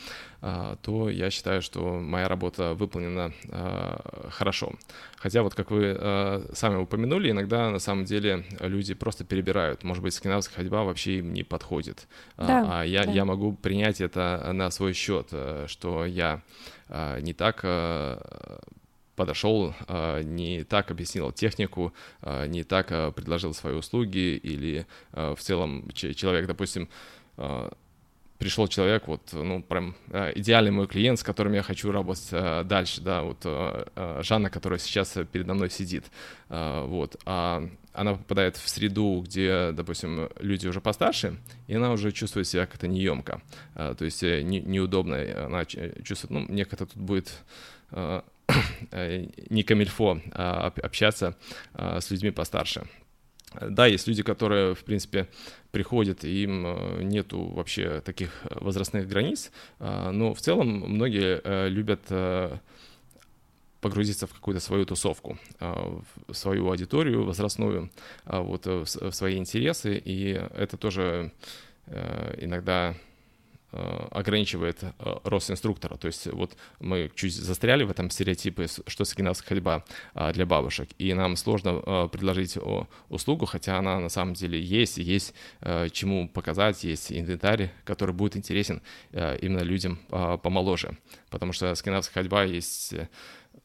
[0.41, 4.73] то я считаю, что моя работа выполнена а, хорошо.
[5.17, 9.83] Хотя вот, как вы а, сами упомянули, иногда на самом деле люди просто перебирают.
[9.83, 12.07] Может быть, скандинавская ходьба вообще им не подходит.
[12.37, 13.11] Да, а я, да.
[13.11, 15.27] я могу принять это на свой счет,
[15.67, 16.41] что я
[17.19, 17.65] не так
[19.15, 19.75] подошел,
[20.23, 21.93] не так объяснил технику,
[22.47, 26.87] не так предложил свои услуги, или в целом человек, допустим,
[28.39, 32.63] пришел человек, вот, ну, прям э, идеальный мой клиент, с которым я хочу работать э,
[32.63, 36.05] дальше, да, вот э, Жанна, которая сейчас передо мной сидит,
[36.47, 42.47] вот, а она попадает в среду, где, допустим, люди уже постарше, и она уже чувствует
[42.47, 43.41] себя как-то неемко,
[43.75, 47.31] то есть не, неудобно, она чувствует, ну, мне как-то тут будет
[48.91, 51.35] не камильфо а общаться
[51.75, 52.87] с людьми постарше.
[53.53, 55.27] Да, есть люди, которые, в принципе,
[55.71, 62.01] приходят, им э, нету вообще таких возрастных границ, а, но в целом многие э, любят
[62.09, 62.57] э,
[63.81, 67.89] погрузиться в какую-то свою тусовку, в свою аудиторию возрастную,
[68.25, 71.31] вот в свои интересы, и это тоже
[71.87, 73.08] иногда Э,
[73.71, 74.89] ограничивает э,
[75.23, 75.95] рост инструктора.
[75.97, 80.89] То есть вот мы чуть застряли в этом стереотипе, что скандинавская ходьба а, для бабушек,
[80.97, 82.57] и нам сложно э, предложить
[83.09, 85.33] услугу, хотя она на самом деле есть, и есть
[85.91, 90.97] чему показать, есть инвентарь, который будет интересен именно людям помоложе,
[91.29, 92.93] потому что скандинавская ходьба есть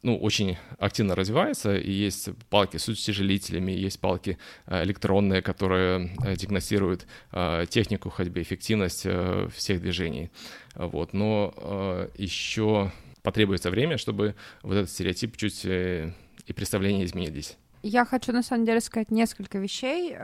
[0.04, 6.36] ну, очень активно развивается, и есть палки с утяжелителями, есть палки э, электронные, которые э,
[6.36, 9.06] диагностируют э, технику ходьбы, эффективность
[9.54, 10.30] всех движений.
[10.74, 11.14] Вот.
[11.14, 16.12] Но еще потребуется время, чтобы вот этот стереотип чуть и
[16.54, 17.56] представления изменились.
[17.82, 20.14] Я хочу, на самом деле, сказать несколько вещей.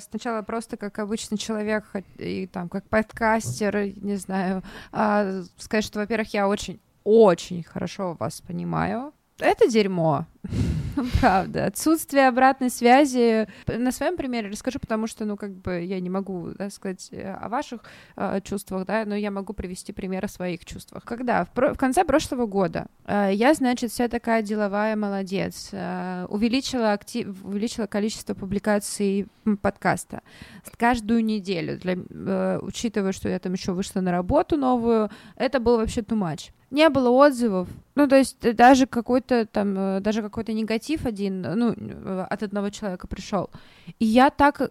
[0.00, 1.84] Сначала просто как обычный человек,
[2.18, 9.12] и там, как подкастер, не знаю, сказать, что, во-первых, я очень очень хорошо вас понимаю.
[9.40, 10.26] Это дерьмо.
[11.20, 11.66] Правда.
[11.66, 13.48] Отсутствие обратной связи.
[13.66, 17.32] На своем примере расскажу, потому что, ну, как бы я не могу да, сказать э,
[17.32, 17.82] о ваших
[18.16, 21.04] э, чувствах, да, но я могу привести пример о своих чувствах.
[21.04, 21.44] Когда?
[21.44, 26.92] В, про- в конце прошлого года э, я, значит, вся такая деловая молодец, э, увеличила,
[26.92, 27.28] актив...
[27.44, 29.28] увеличила количество публикаций
[29.62, 30.22] подкаста
[30.76, 31.78] каждую неделю.
[31.78, 36.50] Для, э, учитывая, что я там еще вышла на работу новую, это был вообще much
[36.70, 37.68] не было отзывов.
[37.94, 42.42] Ну, то есть э, даже какой-то там, э, даже какой-то негатив один, ну, э, от
[42.42, 43.50] одного человека пришел.
[43.98, 44.70] И я так,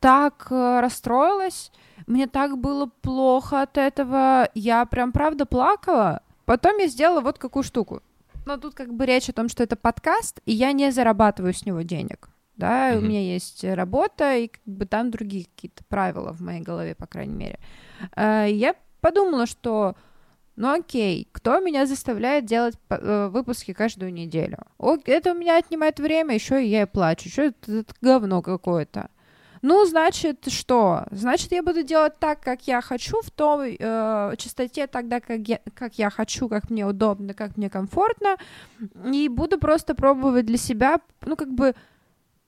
[0.00, 1.72] так расстроилась,
[2.06, 6.22] мне так было плохо от этого, я прям правда плакала.
[6.44, 8.02] Потом я сделала вот какую штуку.
[8.46, 11.64] Но тут как бы речь о том, что это подкаст, и я не зарабатываю с
[11.64, 12.28] него денег.
[12.56, 12.98] Да, mm-hmm.
[12.98, 17.06] у меня есть работа, и как бы там другие какие-то правила в моей голове, по
[17.06, 17.58] крайней мере.
[18.16, 19.96] Я подумала, что
[20.56, 24.58] ну окей, кто меня заставляет делать э, выпуски каждую неделю?
[24.78, 27.28] О, это у меня отнимает время, еще и я плачу.
[27.28, 29.08] Что это, это говно какое-то?
[29.66, 31.06] Ну, значит, что?
[31.10, 35.58] Значит, я буду делать так, как я хочу, в той э, частоте тогда, как я,
[35.72, 38.36] как я хочу, как мне удобно, как мне комфортно,
[39.10, 41.74] и буду просто пробовать для себя, ну, как бы,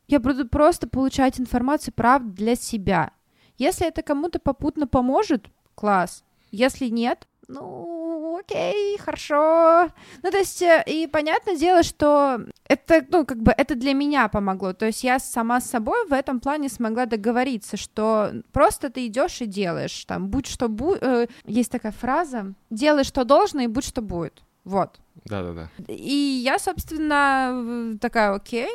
[0.09, 3.13] я буду просто получать информацию, правда, для себя.
[3.57, 6.23] Если это кому-то попутно поможет, класс.
[6.51, 9.89] Если нет, ну, окей, хорошо.
[10.23, 14.29] Ну, то есть, э, и понятное дело, что это, ну, как бы, это для меня
[14.29, 14.73] помогло.
[14.73, 19.41] То есть я сама с собой в этом плане смогла договориться, что просто ты идешь
[19.41, 21.03] и делаешь, там, будь что будет.
[21.03, 24.43] Э, есть такая фраза, делай, что должно, и будь что будет.
[24.65, 24.99] Вот.
[25.25, 25.71] Да-да-да.
[25.87, 28.71] И я, собственно, такая, окей,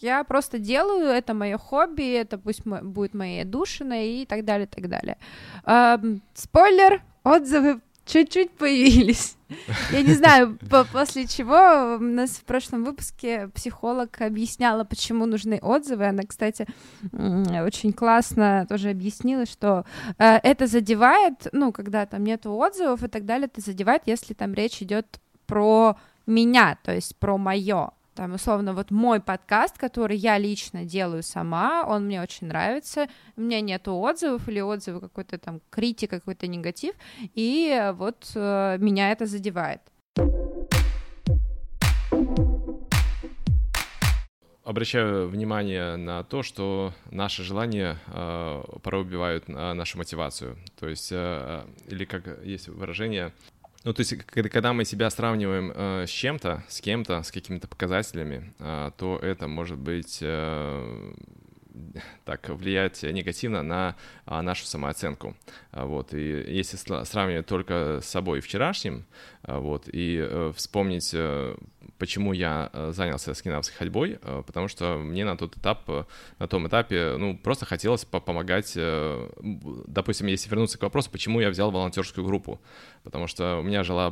[0.00, 4.88] я просто делаю, это мое хобби, это пусть будет моей душиной и так далее, так
[4.88, 5.18] далее.
[5.66, 9.36] Эм, спойлер, отзывы чуть-чуть появились.
[9.90, 10.58] Я не знаю,
[10.92, 16.06] после чего у нас в прошлом выпуске психолог объясняла, почему нужны отзывы.
[16.06, 16.66] Она, кстати,
[17.12, 19.84] очень классно тоже объяснила, что
[20.18, 24.54] э, это задевает, ну, когда там нету отзывов и так далее, это задевает, если там
[24.54, 30.38] речь идет про меня, то есть про мое там, условно, вот мой подкаст, который я
[30.38, 35.60] лично делаю сама, он мне очень нравится, у меня нету отзывов или отзывы какой-то там
[35.70, 36.94] критика, какой-то негатив,
[37.34, 39.80] и вот э, меня это задевает.
[44.64, 50.56] Обращаю внимание на то, что наши желания э, порой убивают э, нашу мотивацию.
[50.80, 53.34] То есть, э, или как есть выражение,
[53.84, 58.54] Ну, то есть, когда мы себя сравниваем э, с чем-то, с кем-то, с какими-то показателями,
[58.58, 61.14] э, то это может быть э,
[62.24, 63.96] так влиять негативно на
[64.26, 65.36] а, нашу самооценку.
[65.72, 66.14] А, вот.
[66.14, 69.06] И если сравнивать только с собой вчерашним,
[69.42, 71.56] а, вот, и э, вспомнить, э,
[71.98, 75.88] почему я э, занялся скинавской ходьбой, потому что мне на тот этап,
[76.38, 81.70] на том этапе, ну, просто хотелось помогать, допустим, если вернуться к вопросу, почему я взял
[81.70, 82.60] волонтерскую группу,
[83.02, 84.08] потому что у меня жила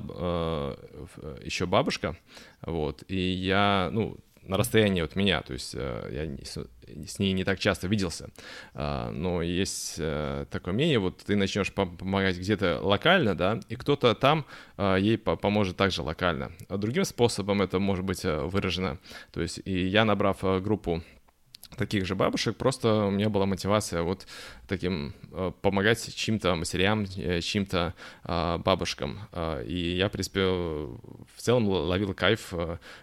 [1.42, 2.16] еще бабушка,
[2.62, 7.44] вот, и я, ну, на расстоянии от меня, то есть э, я с ней не
[7.44, 8.30] так часто виделся,
[8.74, 14.14] а, но есть э, такое мнение, вот ты начнешь помогать где-то локально, да, и кто-то
[14.14, 16.52] там а, ей поможет также локально.
[16.68, 18.98] А другим способом это может быть э, выражено,
[19.30, 21.02] то есть и я, набрав группу
[21.76, 24.26] таких же бабушек, просто у меня была мотивация вот
[24.68, 27.94] таким э, помогать чьим-то матерям, э, чьим-то
[28.24, 29.20] э, бабушкам.
[29.66, 32.52] И я, в принципе, в целом ловил кайф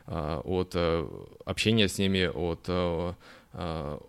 [0.06, 0.76] от
[1.46, 3.16] общения с ними, от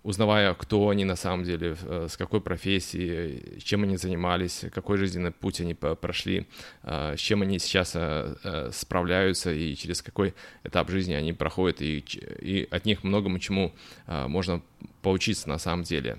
[0.03, 5.31] узнавая, кто они на самом деле, э, с какой профессией, чем они занимались, какой жизненный
[5.31, 6.47] путь они прошли,
[6.83, 11.81] а, с чем они сейчас э, э, справляются и через какой этап жизни они проходят,
[11.81, 12.05] и,
[12.41, 13.73] и от них многому чему
[14.07, 14.61] можно
[15.01, 16.19] поучиться на самом деле.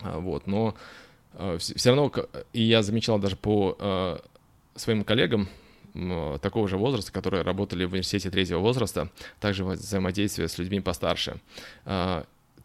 [0.00, 0.74] Вот, но
[1.58, 2.12] все равно,
[2.52, 4.20] и я замечал даже по
[4.74, 5.48] своим коллегам,
[6.40, 11.40] такого же возраста, которые работали в университете третьего возраста, также взаимодействие с людьми постарше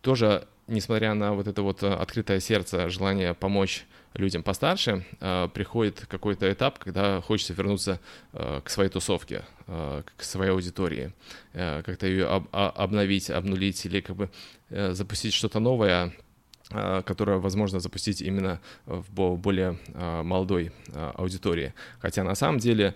[0.01, 6.05] тоже, несмотря на вот это вот э, открытое сердце, желание помочь людям постарше, э, приходит
[6.07, 7.99] какой-то этап, когда хочется вернуться
[8.33, 11.11] э, к своей тусовке, к своей аудитории,
[11.51, 14.29] как-то ее обновить, обнулить или как бы
[14.69, 16.13] запустить что-то новое,
[16.69, 21.73] которое возможно запустить именно в более молодой аудитории.
[21.99, 22.95] Хотя на самом деле,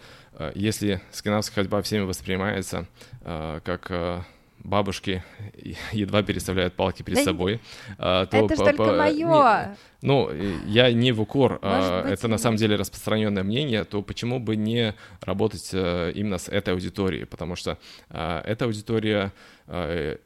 [0.56, 2.88] если скандинавская ходьба всеми воспринимается
[3.26, 4.26] как
[4.64, 5.24] бабушки
[5.92, 7.60] едва переставляют палки перед да собой.
[7.98, 9.16] А, то это же только мое.
[9.16, 10.30] Не, ну,
[10.66, 14.56] я не в укор, а, быть, это на самом деле распространенное мнение, то почему бы
[14.56, 17.26] не работать э, именно с этой аудиторией?
[17.26, 17.78] Потому что
[18.10, 19.32] а, эта аудитория
[19.68, 20.18] э,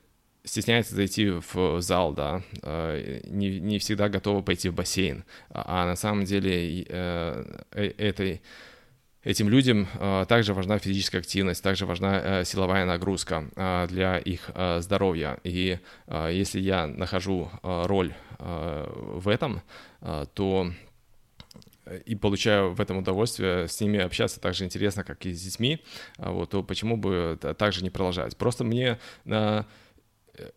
[0.44, 6.26] стесняется зайти в зал, да, не, не всегда готова пойти в бассейн, а на самом
[6.26, 8.42] деле э, этой
[9.26, 14.52] этим людям э, также важна физическая активность, также важна э, силовая нагрузка э, для их
[14.80, 15.40] здоровья.
[15.44, 15.80] И
[16.30, 19.62] если я нахожу роль в этом,
[20.34, 20.72] то
[22.06, 25.84] и получаю в этом удовольствие, с ними общаться так же интересно, как и с детьми,
[26.18, 28.38] вот, то почему бы также не продолжать?
[28.38, 29.66] Просто мне на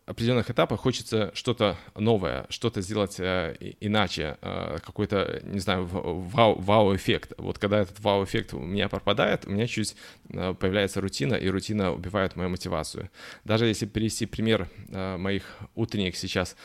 [0.05, 7.33] определенных этапах хочется что-то новое, что-то сделать э, иначе, э, какой-то, не знаю, вау, вау-эффект.
[7.37, 9.95] Вот когда этот вау-эффект у меня пропадает, у меня чуть
[10.29, 13.09] э, появляется рутина, и рутина убивает мою мотивацию.
[13.43, 15.43] Даже если перевести пример э, моих
[15.75, 16.55] утренних сейчас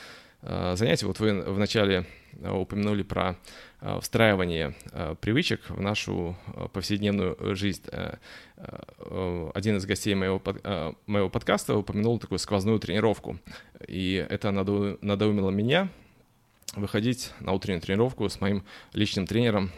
[0.43, 3.37] э, занятий, вот вы вначале э, упомянули про
[4.01, 7.83] встраивание э, привычек в нашу э, повседневную жизнь.
[8.57, 10.41] Один из гостей моего,
[11.07, 13.39] моего подкаста упомянул такую сквозную тренировку,
[13.87, 15.89] и это надоумило меня
[16.75, 18.65] выходить на утреннюю тренировку с моим
[18.95, 19.71] личным тренером,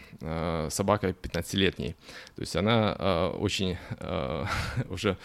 [0.70, 1.96] собакой 15-летней.
[2.36, 3.76] То есть она очень
[4.88, 5.16] уже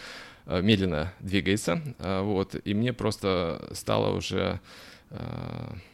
[0.47, 4.59] медленно двигается, вот, и мне просто стало уже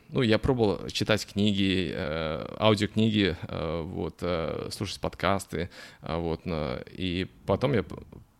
[0.09, 5.69] ну, я пробовал читать книги, э, аудиокниги, э, вот, э, слушать подкасты,
[6.01, 7.83] вот, и потом я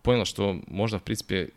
[0.04, 1.52] понял, что можно, в принципе,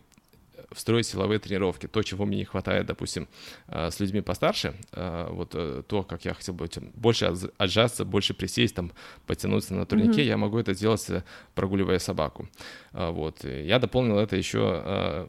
[0.73, 1.87] встроить силовые тренировки.
[1.87, 3.29] То, чего мне не хватает, допустим,
[3.69, 8.35] э, с людьми постарше, э, вот э, то, как я хотел бы больше отжаться, больше
[8.35, 8.93] присесть, там,
[9.27, 10.27] потянуться на турнике, mm-hmm.
[10.27, 11.07] я могу это делать,
[11.55, 12.49] прогуливая собаку.
[12.93, 13.45] Вот.
[13.45, 15.29] Я дополнил это еще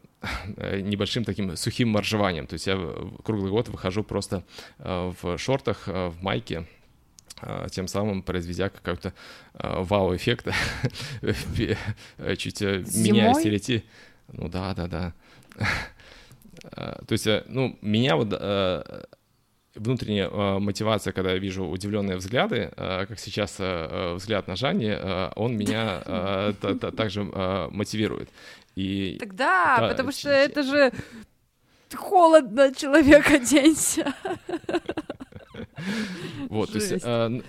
[0.59, 2.47] небольшим таким сухим моржеванием.
[2.47, 2.75] То есть я
[3.23, 4.43] круглый год выхожу просто
[4.77, 6.67] в шортах, в майке,
[7.71, 9.13] тем самым произведя какой-то
[9.53, 10.47] вау-эффект,
[12.37, 13.85] чуть меняя стереотип.
[14.33, 15.13] Ну да, да, да.
[16.61, 19.03] То есть, э, ну, меня вот э,
[19.75, 24.97] внутренняя э, мотивация, когда я вижу удивленные взгляды, как сейчас взгляд на Жанне,
[25.35, 26.53] он меня
[26.97, 27.23] также
[27.71, 28.29] мотивирует.
[28.75, 30.91] И, Тогда, да, потому что это же
[31.93, 34.13] холодно, человек оденься.
[36.49, 37.41] Вот, то есть э,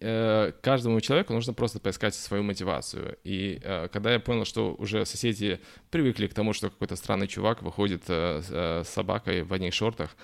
[0.00, 3.16] э, каждому человеку нужно просто поискать свою мотивацию.
[3.24, 5.60] И э, когда я понял, что уже соседи
[5.90, 10.16] привыкли к тому, что какой-то странный чувак выходит с собакой в одних шортах,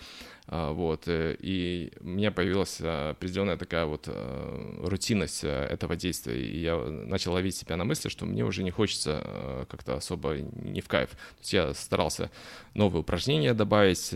[0.49, 6.61] вот, э, и у меня появилась определенная такая вот э, рутинность э, этого действия, и
[6.61, 10.88] я начал ловить себя на мысли, что мне уже не хочется как-то особо не в
[10.88, 11.11] кайф.
[11.11, 12.30] То есть я старался
[12.74, 14.11] новые упражнения добавить,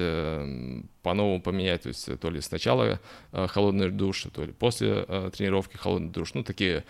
[1.03, 3.01] по-новому поменять, то есть то ли сначала
[3.33, 5.03] холодный душ, то ли после
[5.33, 6.85] тренировки холодный душ, ну, такие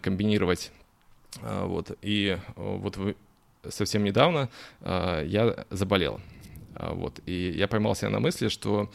[0.00, 0.70] комбинировать,
[1.42, 2.98] вот, и вот
[3.68, 4.48] совсем недавно
[4.80, 6.37] я заболел, а,
[6.74, 7.20] вот.
[7.26, 8.90] И я поймал себя на мысли, что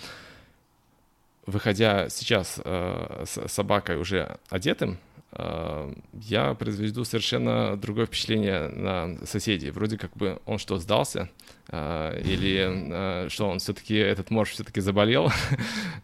[1.45, 4.97] выходя сейчас э, с собакой уже одетым,
[5.33, 9.71] э, я произведу совершенно другое впечатление на соседей.
[9.71, 11.29] Вроде как бы он что, сдался?
[11.69, 15.31] Э, или э, что он все-таки, этот морж все-таки заболел?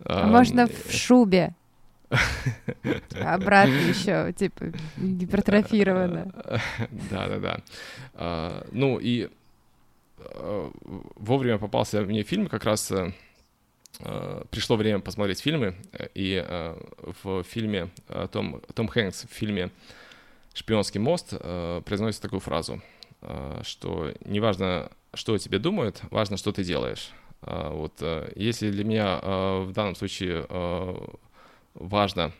[0.03, 1.53] А можно в шубе.
[3.21, 6.31] Обратно еще, типа, гипертрофировано.
[7.11, 7.61] Да-да-да.
[8.71, 9.38] Ну и Э,
[11.15, 13.11] вовремя попался мне фильм, как раз э,
[13.99, 15.75] э, пришло время посмотреть фильмы,
[16.13, 16.43] и
[17.23, 17.89] в фильме
[18.31, 19.71] Том, Том Хэнкс в фильме
[20.53, 21.29] «Шпионский мост»
[21.85, 22.81] произносит такую фразу,
[23.63, 27.11] что неважно, что о тебе думают, важно, что ты делаешь.
[27.41, 28.01] Вот
[28.35, 30.45] если для меня в данном случае
[31.73, 32.33] важно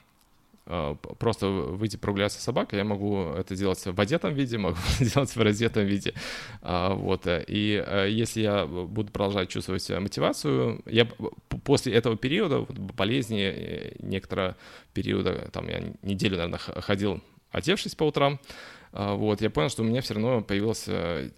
[1.18, 5.42] просто выйти прогуляться с собакой, я могу это делать в одетом виде, могу делать в
[5.42, 6.14] раздетом виде.
[6.62, 7.26] А, вот.
[7.28, 11.08] Э, и э, если я буду продолжать чувствовать мотивацию, я
[11.64, 14.56] после этого периода, болезни, э, некоторого
[14.94, 18.40] периода, там я неделю, наверное, ходил одевшись по утрам,
[18.92, 21.32] а, вот, я понял, что у меня все равно появился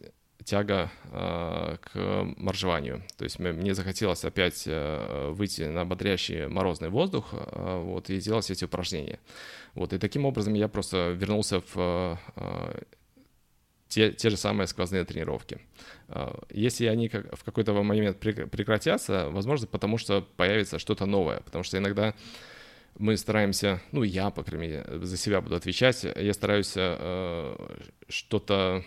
[0.45, 3.03] тяга э, к моржеванию.
[3.17, 8.49] То есть мне захотелось опять э, выйти на бодрящий морозный воздух э, вот, и делать
[8.49, 9.19] эти упражнения.
[9.73, 12.19] Вот, и таким образом я просто вернулся в
[13.87, 15.59] те, те же самые сквозные тренировки.
[16.49, 21.41] Если они как, в какой-то момент прекратятся, возможно, потому что появится что-то новое.
[21.41, 22.13] Потому что иногда
[22.97, 27.55] мы стараемся, ну, я, по крайней мере, за себя буду отвечать, я стараюсь э,
[28.09, 28.83] что-то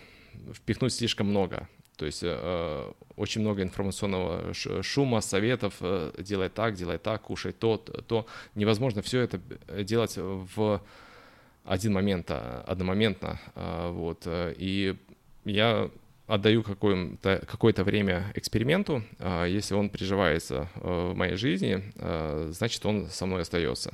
[0.53, 1.67] впихнуть слишком много.
[1.97, 7.77] То есть э, очень много информационного шума, советов, э, делай так, делай так, кушай то,
[7.77, 8.25] то.
[8.53, 9.39] Невозможно все это
[9.83, 10.81] делать в
[11.63, 13.39] один момент, а, одномоментно.
[13.55, 14.27] Э, вот.
[14.27, 14.95] И
[15.45, 15.89] я
[16.27, 19.03] отдаю какое-то, какое-то время эксперименту.
[19.19, 23.93] А, если он приживается э, в моей жизни, э, значит, он со мной остается.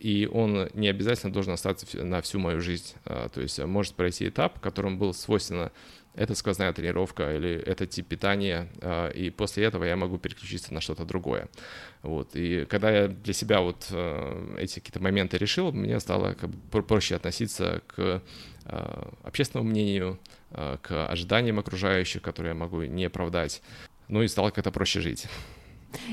[0.00, 2.94] И он не обязательно должен остаться на всю мою жизнь.
[3.04, 5.70] А, то есть может пройти этап, которым был свойственно
[6.14, 10.80] это сквозная тренировка или это тип питания, а, и после этого я могу переключиться на
[10.80, 11.48] что-то другое.
[12.02, 12.34] Вот.
[12.34, 16.82] И когда я для себя вот э, эти какие-то моменты решил, мне стало как бы
[16.82, 18.22] проще относиться к
[19.22, 20.18] общественному мнению,
[20.52, 23.62] Э, к ожиданиям окружающих, которые я могу не оправдать.
[24.08, 25.28] Ну и стало как-то проще жить.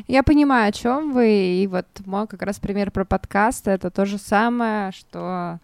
[0.07, 4.05] Я понимаю, о чем вы, и вот мой как раз пример про подкаст, это то
[4.05, 5.59] же самое, что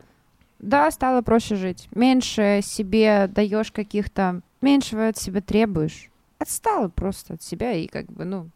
[0.60, 1.90] да, стало проще жить.
[1.94, 6.10] Меньше себе даешь каких-то, меньше от себя требуешь.
[6.40, 8.50] Отстала просто от себя и как бы, ну,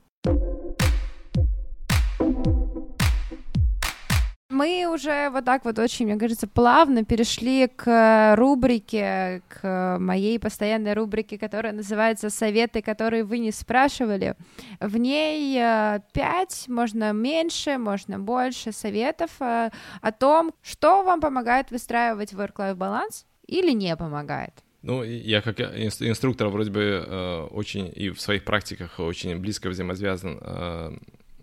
[4.57, 10.93] мы уже вот так вот очень, мне кажется, плавно перешли к рубрике, к моей постоянной
[10.93, 14.35] рубрике, которая называется «Советы, которые вы не спрашивали».
[14.79, 19.69] В ней э, пять, можно меньше, можно больше советов э,
[20.01, 24.53] о том, что вам помогает выстраивать work-life баланс или не помогает.
[24.81, 30.99] Ну, я как инструктор вроде бы э, очень и в своих практиках очень близко взаимосвязан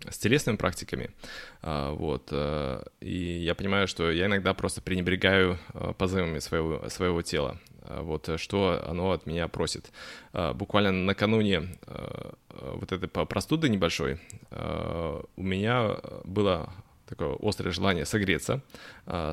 [0.09, 1.11] с телесными практиками,
[1.61, 7.21] а, вот, э, и я понимаю, что я иногда просто пренебрегаю э, позывами своего, своего
[7.21, 9.91] тела, а, вот, что оно от меня просит.
[10.33, 14.19] А, буквально накануне э, вот этой простуды небольшой
[14.51, 16.71] у меня было
[17.05, 18.61] такое острое желание согреться,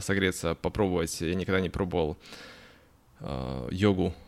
[0.00, 2.18] согреться, попробовать, я никогда не пробовал
[3.70, 4.08] йогу.
[4.08, 4.21] Э,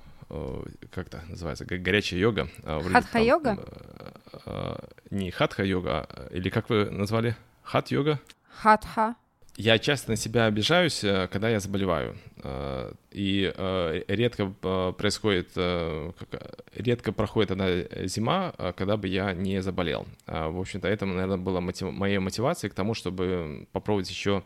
[0.91, 2.49] как то называется, горячая йога.
[2.63, 3.59] А, хатха-йога?
[3.59, 4.75] Э, э,
[5.11, 7.37] не хатха-йога, а, или как вы назвали?
[7.63, 8.19] Хат-йога?
[8.49, 9.17] Хатха.
[9.57, 10.99] Я часто на себя обижаюсь,
[11.31, 12.17] когда я заболеваю.
[13.13, 13.55] И
[14.09, 14.47] редко
[14.99, 15.51] происходит,
[16.75, 17.69] редко проходит одна
[18.07, 20.09] зима, когда бы я не заболел.
[20.27, 21.93] В общем-то, это, наверное, было мотив...
[21.93, 24.43] моей мотивацией к тому, чтобы попробовать еще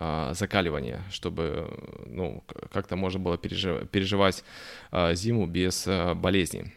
[0.00, 1.68] а, закаливания, чтобы
[2.06, 4.44] ну, как-то можно было пережив, переживать
[4.92, 6.72] а, зиму без а, болезней.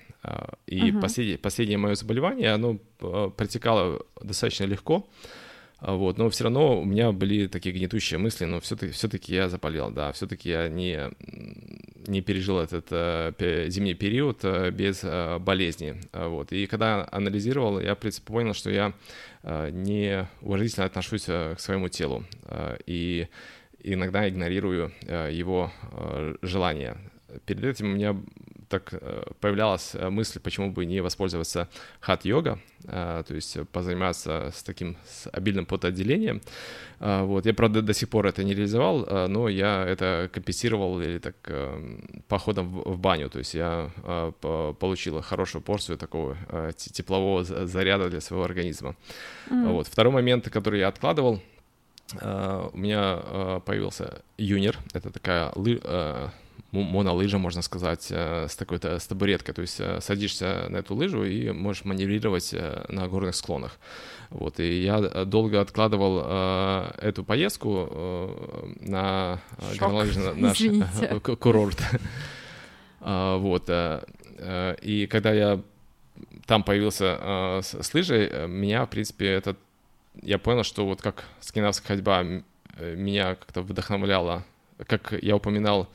[0.67, 1.01] И uh-huh.
[1.01, 2.77] последнее, последнее мое заболевание, оно
[3.31, 5.07] протекало достаточно легко.
[5.81, 9.49] А, вот, но все равно у меня были такие гнетущие мысли, но все-таки, все-таки я
[9.49, 11.09] заболел, да, все-таки я не,
[12.07, 16.51] не пережил этот э, зимний период э, без э, болезни, а, вот.
[16.51, 18.93] И когда анализировал, я, в принципе, понял, что я
[19.41, 23.27] э, не уважительно отношусь э, к своему телу э, и
[23.81, 26.95] иногда игнорирую э, его э, желания.
[27.47, 28.15] Перед этим у меня
[28.71, 31.67] так э, появлялась э, мысль, почему бы не воспользоваться
[31.99, 36.41] хат-йога, э, то есть позаниматься с таким с обильным потоотделением.
[36.99, 37.45] Вот.
[37.45, 41.35] Я, правда, до сих пор это не реализовал, но я это компенсировал или так
[42.27, 43.89] походом в баню, то есть я
[44.79, 46.37] получил хорошую порцию такого
[46.75, 48.95] теплового заряда для своего организма.
[49.49, 49.71] Mm.
[49.71, 49.87] Вот.
[49.87, 51.41] Второй момент, который я откладывал,
[52.13, 55.51] у меня появился юнир, это такая
[56.71, 59.53] монолыжа, можно сказать, э, с такой-то с табуреткой.
[59.53, 63.77] То есть э, садишься на эту лыжу и можешь маневрировать э, на горных склонах.
[64.29, 69.41] Вот, и я долго откладывал э, эту поездку э, на
[69.77, 70.61] горнолыжный наш
[71.39, 71.77] курорт.
[73.03, 75.59] А, вот, э, и когда я
[76.45, 79.57] там появился с, с лыжей, меня, в принципе, этот
[80.21, 82.23] я понял, что вот как скандинавская ходьба
[82.79, 84.43] меня как-то вдохновляла,
[84.85, 85.89] как я упоминал,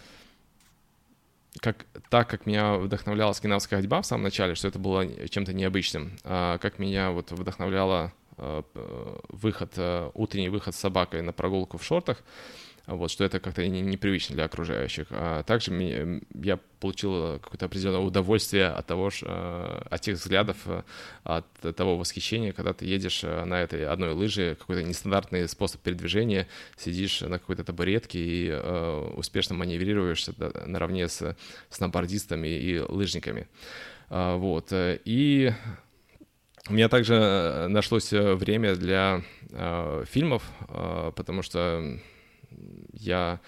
[1.66, 6.16] как, так как меня вдохновляла скандинавская ходьба в самом начале, что это было чем-то необычным,
[6.22, 8.62] а как меня вот вдохновляла а,
[9.28, 12.22] выход, а, утренний выход с собакой на прогулку в шортах,
[12.86, 15.08] вот, что это как-то непривычно для окружающих.
[15.10, 20.82] А также я получил какое-то определенное удовольствие от того, э, от тех взглядов, э,
[21.24, 26.46] от того восхищения, когда ты едешь э, на этой одной лыже, какой-то нестандартный способ передвижения,
[26.76, 28.52] сидишь на какой-то табуретке и
[29.16, 30.28] успешно маневрируешь
[30.66, 31.36] наравне с
[31.70, 33.48] сноубордистами и лыжниками.
[34.08, 34.68] Вот.
[34.72, 35.52] И
[36.68, 39.22] у меня также нашлось время для
[40.06, 40.44] фильмов,
[41.16, 41.98] потому что
[42.92, 43.40] я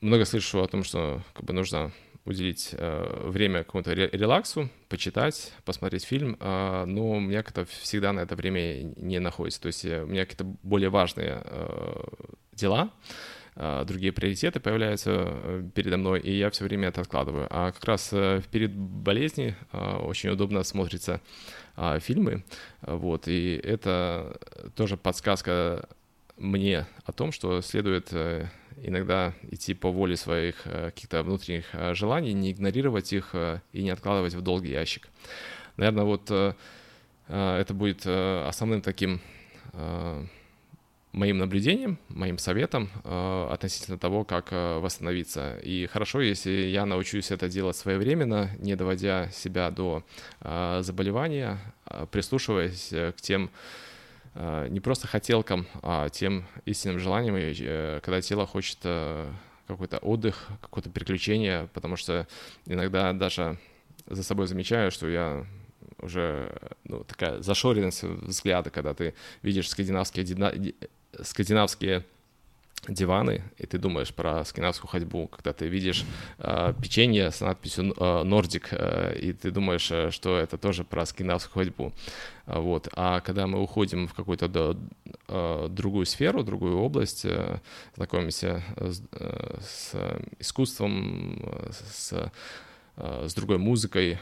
[0.00, 1.92] много слышу о том, что как бы нужно
[2.24, 8.20] уделить э, время какому-то релаксу, почитать, посмотреть фильм, э, но у меня как-то всегда на
[8.20, 9.60] это время не находится.
[9.62, 12.04] То есть э, у меня какие-то более важные э,
[12.52, 12.90] дела,
[13.56, 17.46] э, другие приоритеты появляются э, передо мной, и я все время это откладываю.
[17.50, 21.22] А как раз э, в период болезни э, очень удобно смотрится
[21.76, 22.44] э, фильмы,
[22.82, 24.38] вот, и это
[24.76, 25.88] тоже подсказка
[26.38, 28.46] мне о том, что следует э,
[28.82, 33.34] иногда идти по воле своих э, каких-то внутренних э, желаний, не игнорировать их
[33.72, 35.08] и не откладывать в долгий ящик.
[35.76, 36.30] Наверное, вот
[37.28, 39.20] это будет основным таким
[41.12, 45.58] моим наблюдением, моим советом относительно того, как восстановиться.
[45.62, 50.02] И хорошо, если я научусь это делать своевременно, не доводя себя до
[50.40, 51.58] заболевания,
[52.10, 53.50] прислушиваясь к тем
[54.68, 59.28] не просто хотелкам, а тем истинным желанием, э, когда тело хочет э,
[59.66, 62.26] какой-то отдых, какое-то приключение, потому что
[62.66, 63.58] иногда даже
[64.06, 65.44] за собой замечаю, что я
[66.00, 66.52] уже
[66.84, 70.74] ну, такая зашоренность взгляда, когда ты видишь скандинавские,
[71.20, 72.04] скандинавские
[72.86, 76.04] диваны, и ты думаешь про скандинавскую ходьбу, когда ты видишь
[76.38, 81.04] э, печенье с надписью э, Nordic, э, и ты думаешь, э, что это тоже про
[81.04, 81.92] скандинавскую ходьбу.
[82.46, 82.88] Э, вот.
[82.94, 84.76] А когда мы уходим в какую-то да,
[85.28, 87.60] э, другую сферу, другую область, э,
[87.96, 89.94] знакомимся с, э, с
[90.38, 92.30] искусством, с
[93.00, 94.18] с другой музыкой,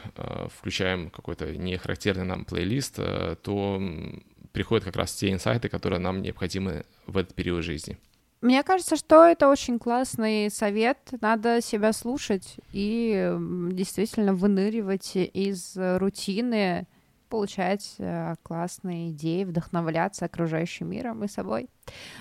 [0.55, 2.99] включаем какой-то нехарактерный нам плейлист,
[3.41, 3.81] то
[4.51, 7.97] приходят как раз те инсайты, которые нам необходимы в этот период жизни.
[8.41, 10.97] Мне кажется, что это очень классный совет.
[11.21, 13.35] Надо себя слушать и
[13.71, 16.87] действительно выныривать из рутины,
[17.27, 21.69] получать э, классные идеи, вдохновляться окружающим миром и собой.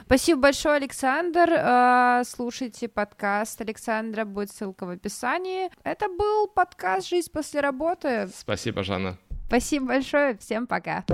[0.05, 1.49] Спасибо большое, Александр.
[1.51, 5.71] Э, слушайте подкаст Александра, будет ссылка в описании.
[5.85, 8.29] Это был подкаст «Жизнь после работы».
[8.35, 9.17] Спасибо, Жанна.
[9.47, 11.05] Спасибо большое, всем пока.